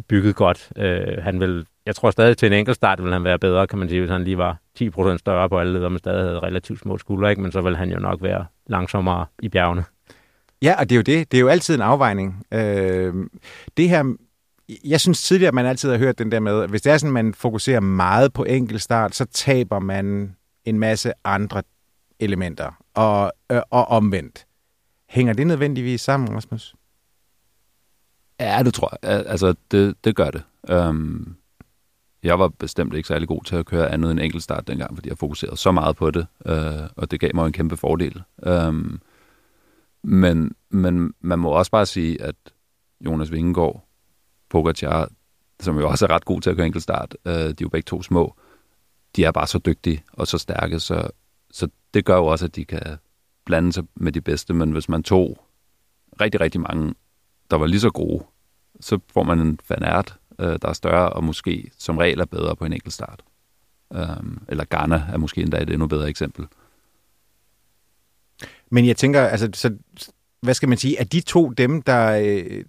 [0.08, 0.72] bygget godt.
[0.78, 3.80] Øh, han vil, jeg tror stadig til en enkelt start vil han være bedre, kan
[3.80, 6.80] man sige, hvis han lige var 10% større på alle leder, men stadig havde relativt
[6.80, 7.41] små skuldre, ikke?
[7.41, 9.84] men så vil han jo nok være langsommere i bjergene.
[10.62, 11.32] Ja, og det er jo det.
[11.32, 12.46] Det er jo altid en afvejning.
[12.54, 13.13] Øh,
[13.78, 14.15] det her
[14.84, 16.97] jeg synes tidligere, at man altid har hørt den der med, at hvis det er
[16.97, 21.63] sådan, at man fokuserer meget på enkeltstart, så taber man en masse andre
[22.19, 22.71] elementer.
[22.93, 24.45] Og, øh, og omvendt.
[25.10, 26.75] Hænger det nødvendigvis sammen, Rasmus?
[28.39, 29.25] Ja, det tror jeg.
[29.28, 30.43] Altså, det, det gør det.
[30.69, 31.36] Um,
[32.23, 35.17] jeg var bestemt ikke særlig god til at køre andet end enkeltstart dengang, fordi jeg
[35.17, 38.23] fokuserede så meget på det, uh, og det gav mig en kæmpe fordel.
[38.38, 39.01] Um,
[40.04, 42.36] men, men man må også bare sige, at
[43.06, 43.85] Jonas Vingegaard
[44.56, 45.10] Pogacar,
[45.60, 47.86] som jo også er ret god til at køre enkeltstart, øh, de er jo begge
[47.86, 48.36] to små,
[49.15, 51.10] de er bare så dygtige og så stærke, så,
[51.52, 52.98] så det gør jo også, at de kan
[53.46, 55.46] blande sig med de bedste, men hvis man tog
[56.22, 56.94] rigtig, rigtig mange,
[57.52, 58.24] der var lige så gode,
[58.80, 62.56] så får man en fanart, øh, der er større og måske som regel er bedre
[62.56, 63.24] på en enkelt start.
[63.89, 66.46] Um, øhm, eller Ghana er måske endda et endnu bedre eksempel.
[68.70, 69.78] Men jeg tænker, altså, så,
[70.41, 72.63] hvad skal man sige, er de to dem, der, øh,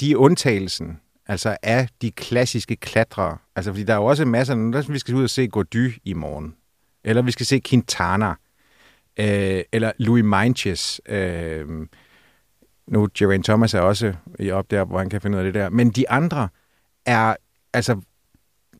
[0.00, 3.38] de er undtagelsen, altså af de klassiske klatrere.
[3.56, 6.12] Altså, fordi der er jo også masser, der vi skal ud og se Gody i
[6.12, 6.56] morgen.
[7.04, 8.34] Eller vi skal se Quintana.
[9.16, 11.00] Øh, eller Louis Meintjes.
[11.06, 11.68] Øh,
[12.86, 15.54] nu, Geraint Thomas er også i op der, hvor han kan finde ud af det
[15.54, 15.68] der.
[15.70, 16.48] Men de andre
[17.06, 17.36] er,
[17.72, 18.00] altså,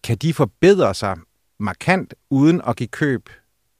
[0.02, 1.16] kan de forbedre sig
[1.58, 3.28] markant, uden at give køb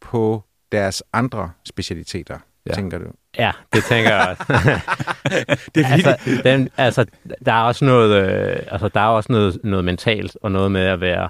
[0.01, 2.75] på deres andre specialiteter, ja.
[2.75, 3.11] tænker du?
[3.39, 4.45] Ja, det tænker jeg også.
[5.75, 7.07] det er altså, den, altså,
[7.47, 10.81] der er også noget, øh, altså, der er også noget, noget mentalt, og noget med
[10.81, 11.29] at være,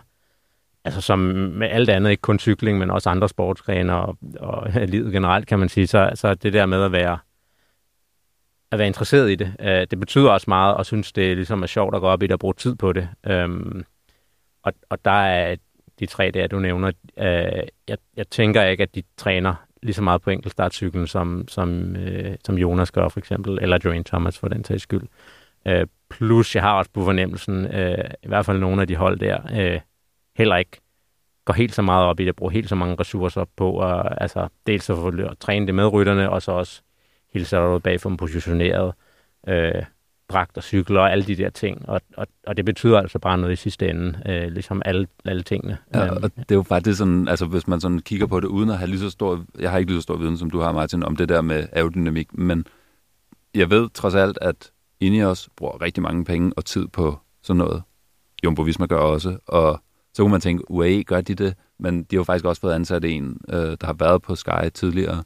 [0.85, 5.13] altså som med alt andet, ikke kun cykling, men også andre sportsgrene og, og livet
[5.13, 7.19] generelt, kan man sige, så, så det der med at være,
[8.71, 11.67] at være interesseret i det, øh, det betyder også meget, og synes, det ligesom er
[11.67, 13.09] sjovt at gå op i det og bruge tid på det.
[13.27, 13.85] Øhm,
[14.63, 15.57] og, og der er
[16.01, 20.03] de tre der, du nævner, øh, jeg, jeg tænker ikke, at de træner lige så
[20.03, 24.49] meget på enkeltstartcyklen, som, som, øh, som Jonas gør for eksempel, eller Joanne Thomas for
[24.49, 25.03] den sags skyld.
[25.67, 29.19] Øh, plus, jeg har også på fornemmelsen, øh, i hvert fald nogle af de hold
[29.19, 29.81] der, øh,
[30.37, 30.81] heller ikke
[31.45, 34.49] går helt så meget op i det, bruger helt så mange ressourcer på, og, altså
[34.67, 36.83] dels at få at træne det med rytterne, og så også
[37.33, 38.95] hele sættet bag for dem positioneret.
[39.49, 39.83] Øh,
[40.29, 41.89] dragt og cykler og alle de der ting.
[41.89, 45.43] Og, og, og det betyder altså bare noget i sidste ende, øh, ligesom alle, alle
[45.43, 45.79] tingene.
[45.95, 48.71] Ja, og det er jo faktisk sådan, altså hvis man sådan kigger på det uden
[48.71, 50.73] at have lige så stor, jeg har ikke lige så stor viden, som du har,
[50.73, 52.67] Martin, om det der med aerodynamik, men
[53.55, 57.83] jeg ved trods alt, at Ineos bruger rigtig mange penge og tid på sådan noget.
[58.45, 59.83] Jumbo Visma gør også, og
[60.15, 62.73] så kunne man tænke, UAE gør de det, men de har jo faktisk også fået
[62.73, 65.25] ansat en, øh, der har været på Sky tidligere,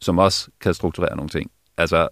[0.00, 1.50] som også kan strukturere nogle ting.
[1.76, 2.08] Altså,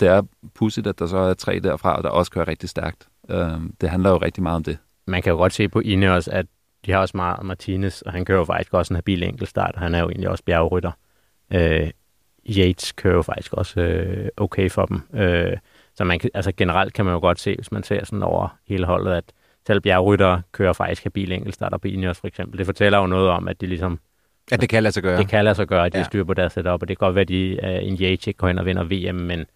[0.00, 0.22] det er
[0.54, 3.08] pudsigt, at der så er tre derfra, der også kører rigtig stærkt.
[3.28, 4.78] Øh, det handler jo rigtig meget om det.
[5.06, 6.46] Man kan jo godt se på Ineos, at
[6.86, 9.80] de har også meget Martinez, og han kører jo faktisk også en habil enkeltstart, og
[9.80, 10.90] han er jo egentlig også bjergrytter.
[11.52, 11.90] Øh,
[12.56, 15.02] Yates kører jo faktisk også øh, okay for dem.
[15.14, 15.56] Øh,
[15.94, 18.58] så man kan, altså generelt kan man jo godt se, hvis man ser sådan over
[18.68, 19.24] hele holdet, at
[19.66, 22.58] selv bjergrytter kører faktisk habil enkeltstarter på Ineos for eksempel.
[22.58, 24.00] Det fortæller jo noget om, at de ligesom
[24.52, 25.18] at det kan lade sig gøre.
[25.18, 26.04] Det kan lade sig gøre, at de ja.
[26.04, 28.38] styrer på deres setup, og det kan godt være, at de, uh, en Yates ikke
[28.38, 29.46] går hen og vinder VM, men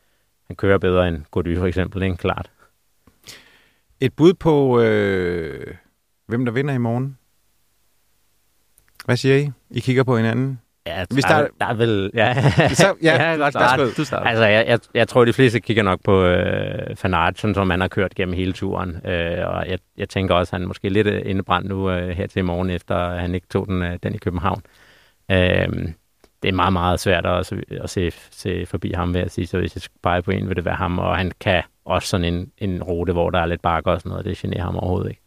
[0.50, 2.16] han kører bedre end Gody for eksempel, ikke?
[2.16, 2.50] Klart.
[4.00, 5.74] Et bud på, øh,
[6.26, 7.18] hvem der vinder i morgen?
[9.04, 9.50] Hvad siger I?
[9.70, 10.60] I kigger på hinanden?
[10.86, 12.10] Ja, der, der- er, der er vel...
[12.14, 12.34] Ja,
[12.74, 13.92] Så, ja, jeg kan godt starte.
[13.94, 14.26] Du starter.
[14.26, 17.80] Altså, jeg, jeg, jeg tror, de fleste kigger nok på øh, Fanart, sådan som han
[17.80, 19.06] har kørt gennem hele turen.
[19.06, 22.38] Øh, og jeg, jeg tænker også, at han måske lidt indebrændt nu øh, her til
[22.38, 24.62] i morgen, efter han ikke tog den, øh, den i København.
[25.30, 25.68] Øh,
[26.42, 29.46] det er meget, meget svært at, at se, se forbi ham, vil jeg sige.
[29.46, 30.98] Så hvis jeg skulle pege på en, vil det være ham.
[30.98, 34.10] Og han kan også sådan en, en rute, hvor der er lidt bakker og sådan
[34.10, 34.24] noget.
[34.24, 35.22] Det generer ham overhovedet ikke.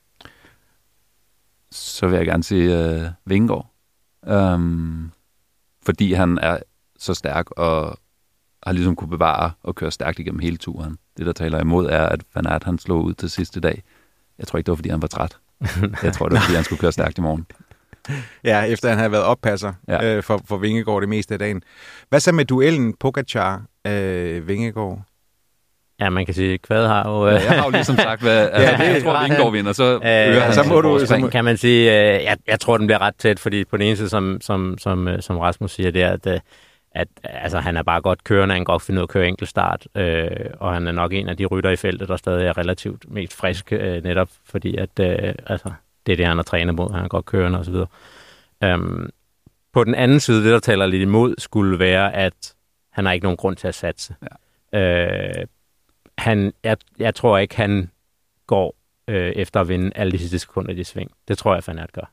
[1.72, 3.74] så vil jeg gerne sige øh, Vingegaard.
[4.28, 5.12] Øhm,
[5.86, 6.58] fordi han er
[6.98, 7.98] så stærk og
[8.64, 10.98] har ligesom kunne bevare og køre stærkt igennem hele turen.
[11.18, 13.84] Det, der taler imod, er, at Van Aert, han slog ud til sidste dag.
[14.38, 15.38] Jeg tror ikke, det var, fordi han var træt.
[16.04, 17.46] Jeg tror, det var, fordi han skulle køre stærkt i morgen.
[18.44, 20.06] Ja, efter han havde været oppasser ja.
[20.16, 21.62] Øh, for, for Vingegaard det meste af dagen.
[22.10, 25.02] Hvad så med duellen Pogacar øh, Vingegaard?
[26.00, 27.28] Ja, man kan sige, Kvad har jo...
[27.28, 29.74] Øh, Ja, jeg har jo ligesom sagt, hvad, altså, Ja, det- jeg tror, Vingegaard vinder,
[29.74, 32.38] så øger Øh, han så sit må du- så må- kan man sige, øh, jeg,
[32.48, 35.22] jeg tror, den bliver ret tæt, fordi på den ene side, som, som, som, øh,
[35.22, 36.40] som Rasmus siger, det er, at, øh,
[36.96, 39.28] at altså, han er bare godt kørende, han kan godt finde ud af at køre
[39.28, 40.28] enkeltstart, øh,
[40.60, 43.36] og han er nok en af de rytter i feltet, der stadig er relativt mest
[43.36, 45.70] frisk, øh, netop fordi, at øh, altså,
[46.06, 47.76] det er det, han har trænet mod, han er godt kørende osv.
[48.64, 49.10] Øhm,
[49.74, 52.54] på den anden side, det der taler lidt imod, skulle være, at
[52.92, 54.16] han har ikke nogen grund til at satse.
[54.74, 54.80] Ja.
[54.80, 55.46] Øh,
[56.18, 57.92] han, jeg, jeg tror ikke, han
[58.48, 58.76] går
[59.08, 61.12] øh, efter at vinde alle de sidste sekunder i det sving.
[61.28, 62.12] Det tror jeg, Fanat gør.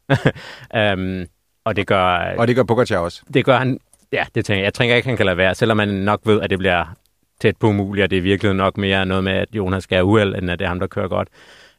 [0.94, 1.26] um,
[1.66, 3.22] og det gør, Og det gør Pogacar også.
[3.34, 3.80] det gør han,
[4.12, 4.64] ja, det tænker jeg.
[4.64, 6.94] Jeg tænker ikke, han kan lade være, selvom man nok ved, at det bliver
[7.40, 10.04] tæt på umuligt, og det er virkelig nok mere noget med, at Jonas skal have
[10.04, 11.28] uheld, end at det er ham, der kører godt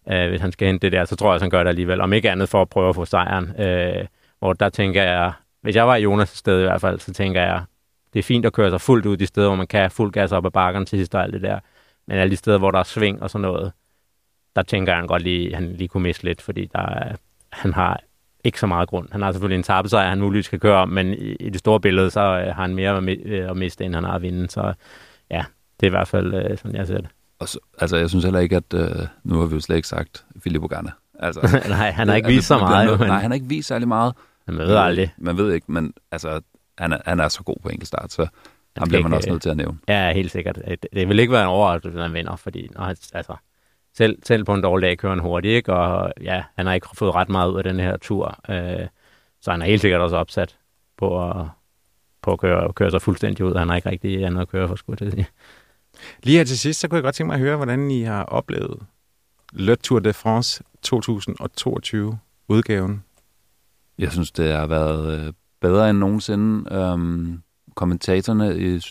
[0.09, 2.01] øh, hvis han skal hente det der, så tror jeg, at han gør det alligevel.
[2.01, 3.61] Om ikke andet for at prøve at få sejren.
[3.61, 4.05] Øh,
[4.39, 7.41] hvor der tænker jeg, hvis jeg var i Jonas' sted i hvert fald, så tænker
[7.41, 7.63] jeg,
[8.13, 10.31] det er fint at køre sig fuldt ud de steder, hvor man kan fuld gas
[10.31, 11.59] op ad bakkerne til sidst og alt det der.
[12.07, 13.71] Men alle de steder, hvor der er sving og sådan noget,
[14.55, 17.15] der tænker jeg, han godt lige, han lige kunne miste lidt, fordi der er,
[17.49, 18.01] han har
[18.43, 19.07] ikke så meget grund.
[19.11, 21.79] Han har selvfølgelig en tabesejr, han muligvis skal køre om, men i, i det store
[21.79, 24.49] billede, så øh, har han mere øh, at miste, end han har at vinde.
[24.49, 24.73] Så
[25.31, 25.43] ja,
[25.79, 27.09] det er i hvert fald øh, sådan, jeg ser det.
[27.41, 29.87] Og så, altså, jeg synes heller ikke, at øh, nu har vi jo slet ikke
[29.87, 30.91] sagt Filippo Ganna.
[31.19, 33.67] Altså, Nej, han har ikke vist så meget, noget- men Nej, han har ikke vist
[33.67, 34.13] særlig meget.
[34.47, 35.13] man ved aldrig.
[35.17, 36.41] Man ved ikke, men altså,
[36.77, 38.27] han er, han er så god på enkeltstart, så
[38.77, 39.77] skal bliver man ikke, også nødt til at nævne.
[39.87, 40.55] Ja, helt sikkert.
[40.67, 43.35] Det, det vil ikke være en overraskelse, hvis han vinder, fordi når han, altså,
[43.97, 45.73] selv, selv på en dårlig dag kører han hurtigt, ikke?
[45.73, 48.87] og ja, han har ikke fået ret meget ud af den her tur, øh,
[49.41, 50.57] så han er helt sikkert også opsat
[50.97, 51.45] på at,
[52.21, 53.55] på at køre, køre sig fuldstændig ud.
[53.55, 55.27] Han har ikke rigtig andet at køre for, skulle jeg sige.
[56.23, 58.23] Lige her til sidst, så kunne jeg godt tænke mig at høre, hvordan I har
[58.23, 58.79] oplevet
[59.53, 63.03] Le Tour de France 2022 udgaven.
[63.97, 66.75] Jeg synes, det har været øh, bedre end nogensinde.
[66.75, 67.41] Øhm,
[67.75, 68.81] kommentatorerne, i,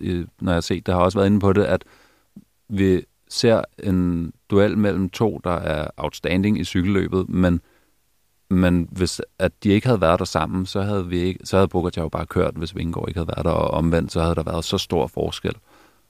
[0.00, 1.84] i, når jeg har set det, har også været inde på det, at
[2.68, 7.60] vi ser en duel mellem to, der er outstanding i cykelløbet, men,
[8.50, 11.68] men hvis at de ikke havde været der sammen, så havde, vi ikke, så havde
[11.68, 14.42] Pogacar jo bare kørt, hvis Vingegaard ikke havde været der, og omvendt, så havde der
[14.42, 15.54] været så stor forskel.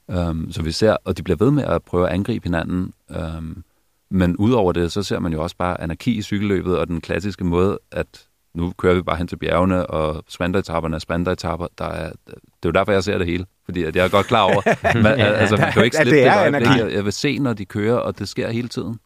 [0.09, 3.65] Um, så vi ser, og de bliver ved med at prøve at angribe hinanden, um,
[4.11, 7.45] men udover det, så ser man jo også bare anarki i cykelløbet, og den klassiske
[7.45, 11.67] måde, at nu kører vi bare hen til bjergene, og sprinteretapperne er sprinteretapper.
[11.79, 14.27] Der er, det er jo derfor, jeg ser det hele, fordi at jeg er godt
[14.27, 14.63] klar over,
[15.03, 16.67] man, altså, man kan jo ikke slippe det er det.
[16.67, 18.99] Jeg, jeg vil se, når de kører, og det sker hele tiden.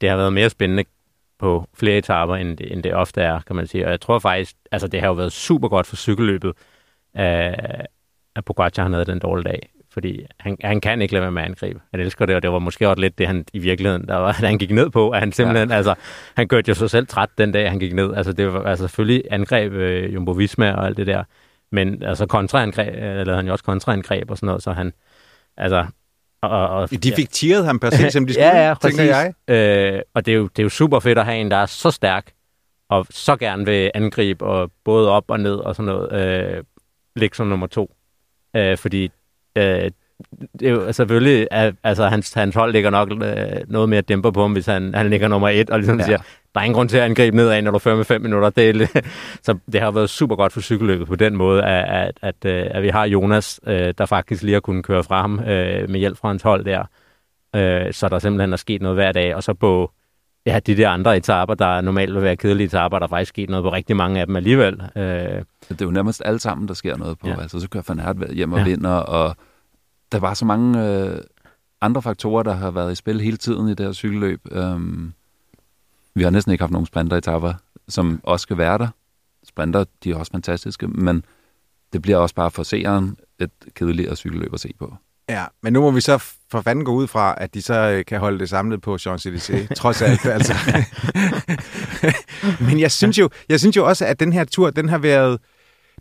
[0.00, 0.84] det har været mere spændende
[1.38, 3.84] på flere etaper, end det, end det ofte er, kan man sige.
[3.84, 6.52] Og jeg tror faktisk, altså det har jo været super godt for cykelløbet,
[7.14, 9.70] at Pogacar han havde den dårlige dag.
[9.96, 11.80] Fordi han, han kan ikke lade være med at angribe.
[11.90, 14.32] Han elsker det, og det var måske også lidt det, han i virkeligheden, der var,
[14.46, 15.76] han gik ned på, at han simpelthen, ja.
[15.76, 15.94] altså,
[16.34, 18.14] han gjorde jo sig selv træt den dag, han gik ned.
[18.14, 21.24] Altså, det var altså, selvfølgelig angreb øh, Jumbo Visma og alt det der,
[21.72, 24.92] men altså kontraangreb, øh, lavede han jo også kontraangreb og sådan noget, så han,
[25.56, 25.86] altså,
[26.42, 29.44] og, og, De fik tiret ham præcis, som de skulle, ja, ja, tænker præcis.
[29.48, 29.94] jeg.
[29.94, 31.66] Øh, og det er, jo, det er jo super fedt at have en, der er
[31.66, 32.32] så stærk,
[32.88, 36.64] og så gerne vil angribe, og både op og ned og sådan noget, øh,
[37.16, 37.94] ligge som nummer to.
[38.56, 39.10] Øh, fordi
[39.56, 39.90] øh,
[40.60, 44.30] det er jo selvfølgelig, at, altså hans, hans hold ligger nok øh, noget mere dæmper
[44.30, 46.04] på ham, hvis han, han ligger nummer et, og ligesom ja.
[46.04, 46.18] Siger,
[46.54, 48.50] der er ingen grund til at angribe nedad, når du fører med fem minutter.
[48.50, 49.02] Det er,
[49.42, 52.66] så det har været super godt for cykelløbet på den måde, at, at, at, øh,
[52.70, 56.00] at vi har Jonas, øh, der faktisk lige har kunnet køre fra ham øh, med
[56.00, 56.84] hjælp fra hans hold der.
[57.56, 59.92] Øh, så der simpelthen er sket noget hver dag, og så på
[60.46, 63.50] ja, de der andre etaper, der normalt vil være kedelige etaper, der er faktisk sket
[63.50, 64.82] noget på rigtig mange af dem alligevel.
[64.96, 65.02] Øh,
[65.68, 67.28] Det er jo nærmest alle sammen, der sker noget på.
[67.28, 67.40] Ja.
[67.40, 68.64] Altså, så kører Van Aert hjem og Ja.
[68.64, 69.36] vinder, og
[70.12, 71.18] der var så mange øh,
[71.80, 74.40] andre faktorer, der har været i spil hele tiden i det her cykelløb.
[74.56, 75.12] Um,
[76.14, 77.52] vi har næsten ikke haft nogen sprinteretapper,
[77.88, 78.88] som også skal være der.
[79.48, 81.24] Sprinter, de er også fantastiske, men
[81.92, 84.94] det bliver også bare for seeren et kedeligere cykelløb at se på.
[85.28, 86.18] Ja, men nu må vi så
[86.50, 89.74] for fanden gå ud fra, at de så øh, kan holde det samlet på Champs-Élysées,
[89.80, 90.26] trods alt.
[90.26, 90.54] Altså.
[92.68, 95.38] men jeg synes, jo, jeg synes jo også, at den her tur, den har været,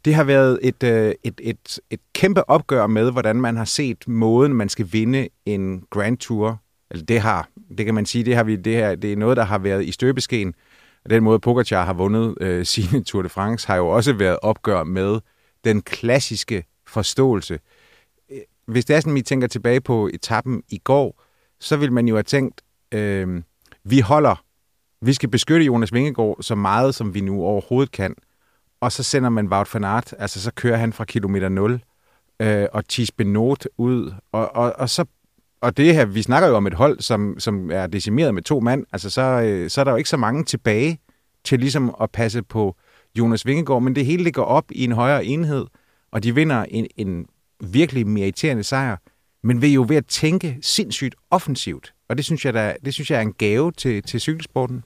[0.06, 4.08] Det har været et, øh, et, et, et kæmpe opgør med, hvordan man har set
[4.08, 6.62] måden, man skal vinde en Grand Tour.
[6.92, 9.38] Altså det har, det kan man sige, det, har vi, det, her, det er noget,
[9.38, 10.54] der har været i støbeskeen.
[11.04, 14.38] Og den måde, Pogacar har vundet øh, sine Tour de France, har jo også været
[14.42, 15.20] opgør med
[15.64, 17.60] den klassiske forståelse.
[18.68, 21.24] Hvis det er sådan, vi tænker tilbage på etappen i går,
[21.60, 23.42] så vil man jo have tænkt, øh,
[23.84, 24.44] vi holder,
[25.02, 28.16] vi skal beskytte Jonas Vingegaard så meget, som vi nu overhovedet kan.
[28.82, 31.84] Og så sender man Wout van Aert, altså så kører han fra kilometer 0,
[32.40, 35.06] øh, og Thies Benot ud, og, og, og så
[35.62, 38.60] og det her, vi snakker jo om et hold, som, som er decimeret med to
[38.60, 41.00] mand, altså så, øh, så er der jo ikke så mange tilbage
[41.44, 42.76] til ligesom at passe på
[43.18, 45.66] Jonas Vingegaard, men det hele ligger op i en højere enhed,
[46.12, 47.28] og de vinder en, en
[47.64, 48.98] virkelig meriterende sejr,
[49.44, 51.94] men ved jo ved at tænke sindssygt offensivt.
[52.10, 54.84] Og det synes jeg, der, det synes jeg er en gave til, til cykelsporten.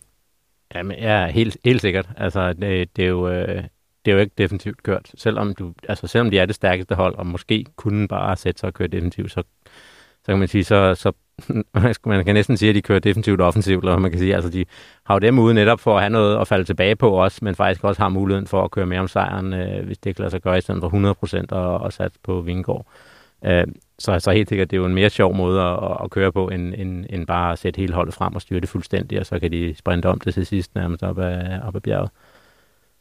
[0.76, 2.10] Jamen, ja, helt, helt sikkert.
[2.18, 3.64] Altså, det, det, er jo, øh,
[4.06, 5.12] det er jo ikke definitivt kørt.
[5.18, 8.68] Selvom, du, altså, selvom de er det stærkeste hold, og måske kunne bare sætte sig
[8.68, 9.44] og køre definitivt, så,
[10.24, 11.12] så kan man sige, så, så
[12.06, 14.50] man kan næsten sige, at de kører defensivt og offensivt, eller man kan sige, altså
[14.50, 14.66] de
[15.04, 17.56] har jo dem ude netop for at have noget at falde tilbage på også, men
[17.56, 20.32] faktisk også har muligheden for at køre mere om sejren, øh, hvis det kan lade
[20.32, 22.86] sig gøre, i stedet for 100% og, og sat på Vingård.
[23.46, 23.68] Øh,
[24.00, 26.48] så, så helt sikkert, det er jo en mere sjov måde at, at køre på,
[26.48, 29.40] end, end, end bare at sætte hele holdet frem og styre det fuldstændigt, og så
[29.40, 32.10] kan de sprinte om det til sidst nærmest op ad, op ad bjerget.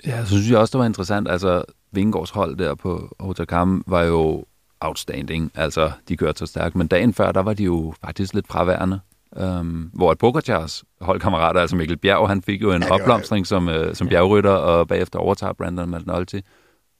[0.07, 1.29] Ja, så synes jeg også, det var interessant.
[1.29, 4.45] Altså, Vingårds hold der på Otakam var jo
[4.81, 5.53] outstanding.
[5.55, 6.77] Altså, de kørte så stærkt.
[6.77, 9.01] Men dagen før, der var de jo faktisk lidt fraværende.
[9.31, 13.69] Um, hvor et Pogacars holdkammerater, altså Mikkel Bjerg, han fik jo en ja, opblomstring som,
[13.69, 16.41] uh, som bjergrytter, og bagefter overtager Brandon McNulty,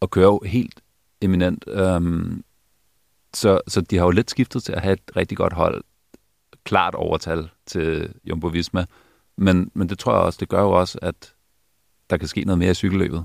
[0.01, 0.81] og kører jo helt
[1.21, 1.65] eminent.
[1.69, 2.45] Um,
[3.35, 5.85] så, så de har jo lidt skiftet til at have et rigtig godt hold,
[6.65, 8.85] klart overtal til Jumbo Visma.
[9.37, 11.35] Men, men det tror jeg også, det gør jo også, at
[12.11, 13.25] der kan ske noget mere i cykelløbet.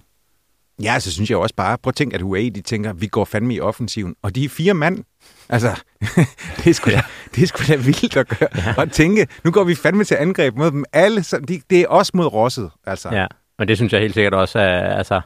[0.81, 3.25] Ja, så synes jeg også bare, prøv at tænke, at UAE, de tænker, vi går
[3.25, 5.03] fandme i offensiven, og de er fire mand.
[5.49, 5.83] Altså,
[6.57, 7.01] det er sgu da,
[7.35, 8.49] det er sgu da vildt at gøre.
[8.55, 8.73] Ja.
[8.77, 11.87] Og tænke, nu går vi fandme til angreb mod dem alle, så de, det er
[11.87, 12.71] også mod Rosset.
[12.85, 13.09] Altså.
[13.09, 13.27] Ja,
[13.59, 15.21] men det synes jeg helt sikkert også er, altså,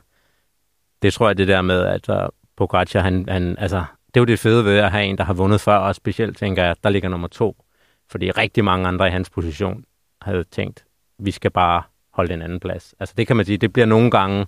[1.01, 2.15] det tror jeg det der med, at uh,
[2.57, 5.33] Pogacar, han, han, altså, det er jo det fede ved at have en, der har
[5.33, 7.63] vundet før, og specielt tænker jeg, der ligger nummer to.
[8.09, 9.83] Fordi rigtig mange andre i hans position
[10.21, 10.85] havde tænkt,
[11.19, 11.83] vi skal bare
[12.13, 12.93] holde den anden plads.
[12.99, 14.45] Altså det kan man sige, det bliver nogle gange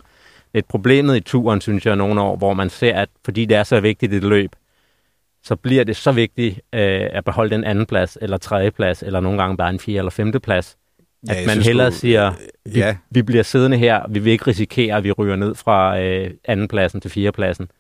[0.54, 3.64] et problemet i turen, synes jeg, nogle år, hvor man ser, at fordi det er
[3.64, 4.56] så vigtigt et løb,
[5.44, 9.20] så bliver det så vigtigt øh, at beholde den anden plads, eller tredje plads, eller
[9.20, 10.78] nogle gange bare en fjerde eller femte plads,
[11.28, 12.34] ja, at man synes, hellere du, siger,
[12.66, 12.98] vi, ja.
[13.10, 16.68] vi bliver siddende her, vi vil ikke risikere, at vi ryger ned fra øh, anden
[16.68, 17.72] pladsen til fjerdepladsen.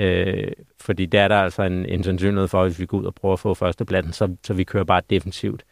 [0.00, 3.04] Øh, fordi der er der altså en, en sandsynlighed for, at hvis vi går ud
[3.04, 5.64] og prøver at få førstepladsen, så, så vi kører bare defensivt.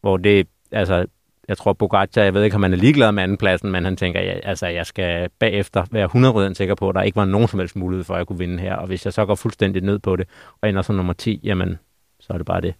[0.00, 1.06] Hvor det, altså,
[1.50, 4.20] jeg tror, Bogacar, jeg ved ikke, om han er ligeglad med andenpladsen, men han tænker,
[4.20, 7.58] jeg, altså, jeg skal bagefter være 100% sikker på, at der ikke var nogen som
[7.58, 8.74] helst mulighed for, at jeg kunne vinde her.
[8.74, 10.28] Og hvis jeg så går fuldstændig ned på det,
[10.60, 11.78] og ender som nummer 10, jamen,
[12.20, 12.74] så er det bare det.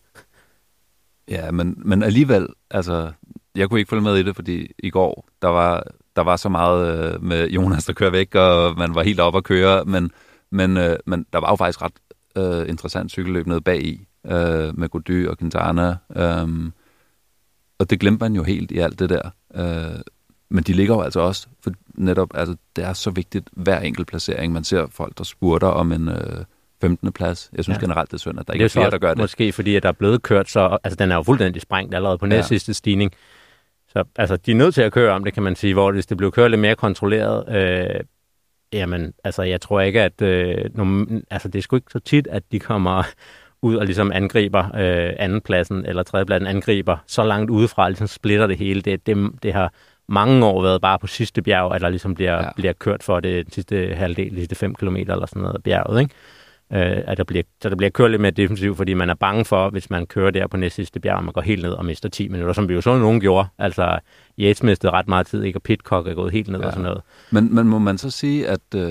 [1.28, 3.12] Ja, men, men alligevel, altså,
[3.56, 5.83] jeg kunne ikke følge med i det, fordi i går, der var,
[6.16, 9.37] der var så meget øh, med Jonas, der kører væk, og man var helt oppe
[9.37, 10.11] at køre, men,
[10.50, 11.92] men, øh, men der var jo faktisk ret
[12.37, 16.48] øh, interessant cykelløb nede bag i, øh, med Gody og Quintana, øh,
[17.80, 19.30] og det glemte man jo helt i alt det der.
[19.54, 20.00] Øh,
[20.48, 24.08] men de ligger jo altså også, for netop, altså, det er så vigtigt, hver enkelt
[24.08, 24.52] placering.
[24.52, 26.44] Man ser folk, der spurter om en øh,
[26.80, 27.12] 15.
[27.12, 27.50] plads.
[27.56, 27.80] Jeg synes ja.
[27.80, 29.18] generelt, det er synd, at der ikke det er flere, der gør det.
[29.18, 32.18] Måske fordi, at der er blevet kørt, så altså, den er jo fuldstændig sprængt allerede
[32.18, 32.58] på næste ja.
[32.58, 33.12] sidste stigning.
[33.88, 36.06] Så altså, de er nødt til at køre om det, kan man sige, hvor hvis
[36.06, 38.00] det bliver kørt lidt mere kontrolleret, øh,
[38.72, 40.64] jamen, altså, jeg tror ikke, at øh,
[41.30, 43.02] altså, det er sgu ikke så tit, at de kommer
[43.62, 48.59] ud og ligesom angriber øh, andenpladsen eller tredjepladsen, angriber så langt udefra, ligesom splitter det
[48.59, 48.81] hele.
[48.81, 49.73] Det, det, det har
[50.09, 52.51] mange år været bare på sidste bjerg, at der ligesom bliver, ja.
[52.57, 56.14] bliver kørt for det sidste halvdel, de sidste 5 km eller sådan noget bjerget, ikke?
[56.73, 59.44] Øh, at der bliver, så der bliver kørt lidt mere defensivt, fordi man er bange
[59.44, 61.85] for, hvis man kører der på næste sidste bjerg, og man går helt ned og
[61.85, 63.49] mister 10 minutter, som vi jo så nogen gjorde.
[63.59, 63.99] Altså,
[64.38, 65.59] Yates mistede ret meget tid, ikke?
[65.59, 66.66] og Pitcock er gået helt ned ja.
[66.66, 67.03] og sådan noget.
[67.31, 68.83] Men, men må man så sige, at øh,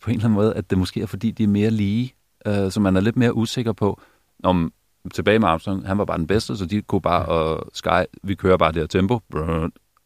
[0.00, 2.14] på en eller anden måde, at det måske er fordi, de er mere lige,
[2.46, 4.00] øh, så man er lidt mere usikker på,
[4.42, 4.72] om
[5.14, 8.34] tilbage med Armstrong, han var bare den bedste, så de kunne bare, og Sky, vi
[8.34, 9.20] kører bare det her tempo,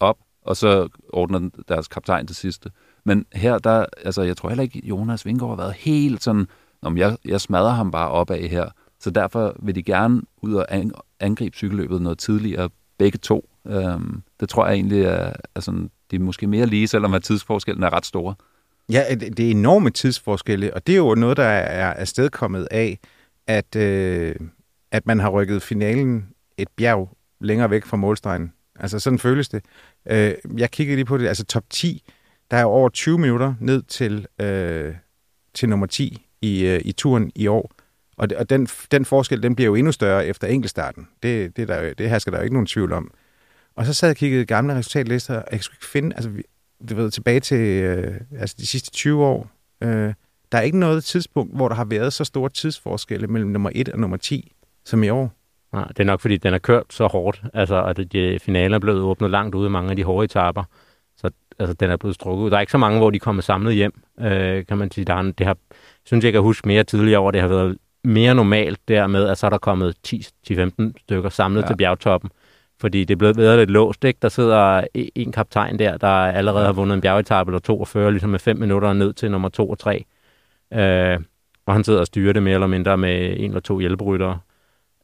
[0.00, 2.70] op, og så ordner deres kaptajn til sidste.
[3.04, 6.46] Men her, der, altså, jeg tror heller ikke, Jonas Vingård har været helt sådan,
[6.82, 8.68] om jeg, jeg smadrer ham bare opad her.
[9.00, 10.66] Så derfor vil de gerne ud og
[11.20, 13.48] angribe cykelløbet noget tidligere, begge to.
[13.66, 17.22] Øhm, det tror jeg egentlig er, er sådan, de er måske mere lige, selvom at
[17.22, 18.34] tidsforskellen er ret store.
[18.92, 22.98] Ja, det er enorme tidsforskelle, og det er jo noget, der er afstedkommet af,
[23.46, 24.34] at, øh,
[24.90, 26.28] at man har rykket finalen
[26.58, 28.52] et bjerg længere væk fra målstregen.
[28.80, 29.64] Altså sådan føles det.
[30.10, 32.02] Øh, jeg kiggede lige på det, altså top 10,
[32.50, 34.94] der er over 20 minutter ned til, øh,
[35.54, 37.72] til nummer 10 i, øh, i turen i år.
[38.16, 41.08] Og, og den, den forskel, den bliver jo endnu større efter enkeltstarten.
[41.22, 43.10] Det, det, der, det her skal der jo ikke nogen tvivl om.
[43.76, 46.30] Og så sad jeg og kiggede gamle resultatlister, og jeg skulle ikke finde, altså,
[46.90, 49.50] du ved, tilbage til øh, altså de sidste 20 år,
[49.82, 50.14] øh,
[50.52, 53.88] der er ikke noget tidspunkt, hvor der har været så store tidsforskelle mellem nummer 1
[53.88, 54.52] og nummer 10,
[54.84, 55.32] som i år.
[55.72, 58.80] Nej, det er nok, fordi den er kørt så hårdt, altså, at de finaler er
[58.80, 60.64] blevet åbnet langt ude i mange af de hårde etaper.
[61.16, 62.50] Så altså, den er blevet strukket ud.
[62.50, 65.04] Der er ikke så mange, hvor de kommer samlet hjem, øh, kan man sige.
[65.04, 65.56] Der er, det har,
[66.04, 69.46] synes jeg kan huske mere tidligere år, det har været mere normalt dermed, at så
[69.46, 71.66] er der kommet 10-15 stykker samlet ja.
[71.66, 72.30] til bjergtoppen.
[72.80, 74.18] Fordi det er blevet bedre lidt låst, ikke?
[74.22, 78.10] Der sidder en kaptajn der, der allerede har vundet en bjergetappe eller to og fører
[78.10, 80.04] ligesom med fem minutter ned til nummer to og tre.
[80.72, 81.18] Øh,
[81.66, 84.38] og han sidder og styrer det mere eller mindre med en eller to hjælperyttere.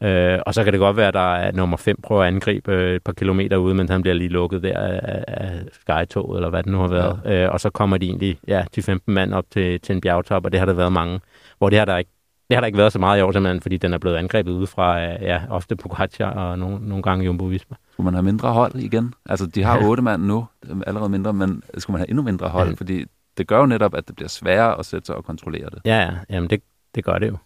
[0.03, 2.73] Øh, og så kan det godt være, at der er nummer 5 prøver at angribe
[2.73, 6.51] øh, et par kilometer ude, men han bliver lige lukket der af, af Sky-toget, eller
[6.51, 7.21] hvad det nu har været.
[7.25, 7.45] Ja.
[7.45, 10.45] Øh, og så kommer de egentlig ja, de 15 mand op til, til en bjergtop,
[10.45, 11.21] og det har der været mange.
[11.59, 12.11] Hvor det har der ikke,
[12.49, 14.53] det har der ikke været så meget i år, simpelthen, fordi den er blevet angrebet
[14.53, 17.77] ude fra, ja, ofte Pogacar og nogle, nogle gange Jumbo Visma.
[17.93, 19.15] Skulle man have mindre hold igen?
[19.27, 20.47] Altså, de har otte mand nu,
[20.87, 22.69] allerede mindre, men skulle man have endnu mindre hold?
[22.69, 22.75] Ja.
[22.75, 23.05] Fordi
[23.39, 25.81] det gør jo netop, at det bliver sværere at sætte sig og kontrollere det.
[25.85, 26.11] Ja, ja.
[26.31, 26.63] Jamen, det,
[26.95, 27.37] det gør det jo.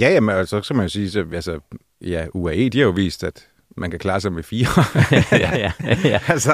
[0.00, 1.60] Ja, jamen, altså, så kan man jo sige, så, altså,
[2.00, 4.66] ja, UAE, de har jo vist, at man kan klare sig med fire.
[5.32, 5.72] ja, ja,
[6.04, 6.20] ja.
[6.34, 6.52] altså,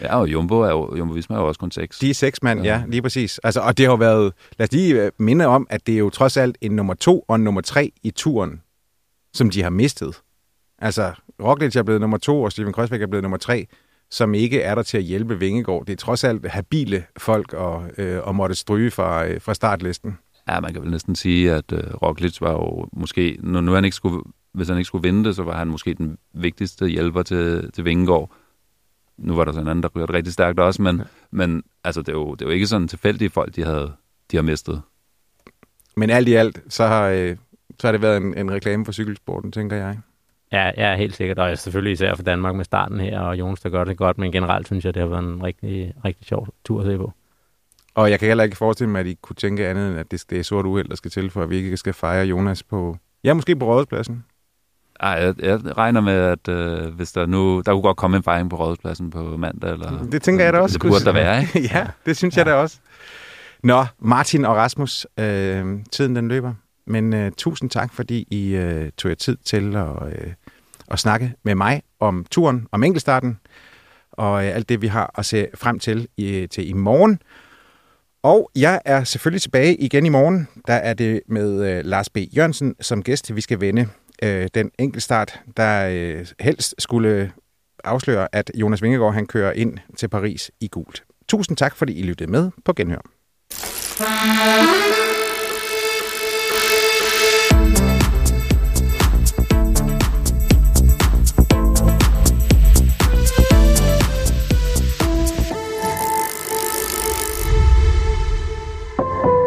[0.00, 1.98] ja, og Jumbo er jo, Jumbo Visma er jo også kun seks.
[1.98, 3.38] De er seks mand, ja, lige præcis.
[3.38, 5.98] Altså, og det har jo været, lad os lige øh, minde om, at det er
[5.98, 8.62] jo trods alt en nummer to og en nummer tre i turen,
[9.34, 10.20] som de har mistet.
[10.78, 11.12] Altså,
[11.42, 13.66] Roglic er blevet nummer to, og Steven Kreuzberg er blevet nummer tre,
[14.10, 15.86] som ikke er der til at hjælpe Vingegaard.
[15.86, 20.18] Det er trods alt habile folk og, øh, og måtte stryge fra, øh, fra startlisten.
[20.48, 23.84] Ja, man kan vel næsten sige, at øh, Roglic var jo måske, nu, nu han
[23.84, 24.22] ikke skulle,
[24.52, 27.84] hvis han ikke skulle vinde det, så var han måske den vigtigste hjælper til, til
[27.84, 28.30] Vingegaard.
[29.16, 31.04] Nu var der sådan en anden, der kørte rigtig stærkt også, men, ja.
[31.30, 33.92] men altså, det, er jo, det er jo ikke sådan tilfældige folk, de, havde,
[34.30, 34.82] de har mistet.
[35.96, 37.36] Men alt i alt, så har, øh,
[37.80, 39.98] så har det været en, en reklame for cykelsporten, tænker jeg.
[40.52, 43.70] Ja, ja, helt sikkert, og selvfølgelig især for Danmark med starten her, og Jonas, der
[43.70, 46.80] gør det godt, men generelt synes jeg, det har været en rigtig, rigtig sjov tur
[46.80, 47.12] at se på.
[47.94, 50.24] Og jeg kan heller ikke forestille mig, at I kunne tænke andet, end at det,
[50.30, 52.96] det er sort uheld, der skal til, for at vi ikke skal fejre Jonas på...
[53.24, 54.24] Ja, måske på Rådhuspladsen.
[55.00, 57.62] Ej, jeg, jeg regner med, at øh, hvis der nu...
[57.66, 60.06] Der kunne godt komme en fejring på Rådhuspladsen på mandag, eller...
[60.12, 60.78] Det tænker jeg da også.
[60.78, 61.60] Det burde der være, ikke?
[61.74, 62.40] ja, det synes ja.
[62.40, 62.78] jeg da også.
[63.62, 66.54] Nå, Martin og Rasmus, øh, tiden den løber.
[66.86, 70.32] Men øh, tusind tak, fordi I øh, tog jer tid til at, øh,
[70.90, 73.38] at snakke med mig om turen, om enkeltstarten,
[74.12, 77.20] og øh, alt det, vi har at se frem til i, til i morgen.
[78.22, 80.48] Og jeg er selvfølgelig tilbage igen i morgen.
[80.66, 82.18] Der er det med øh, Lars B.
[82.36, 83.36] Jørgensen som gæst.
[83.36, 83.88] Vi skal vende
[84.22, 87.32] øh, den enkeltstart, der øh, helst skulle
[87.84, 91.04] afsløre, at Jonas Vingegaard han kører ind til Paris i gult.
[91.28, 93.00] Tusind tak, fordi I lyttede med på Genhør.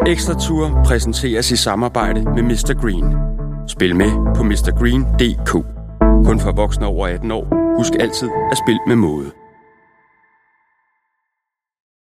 [0.07, 2.82] Ekstra Tour præsenteres i samarbejde med Mr.
[2.82, 3.32] Green.
[3.72, 5.51] Spil med på mrgreen.dk.
[6.28, 7.76] Kun for voksne over 18 år.
[7.78, 9.41] Husk altid at spille med måde.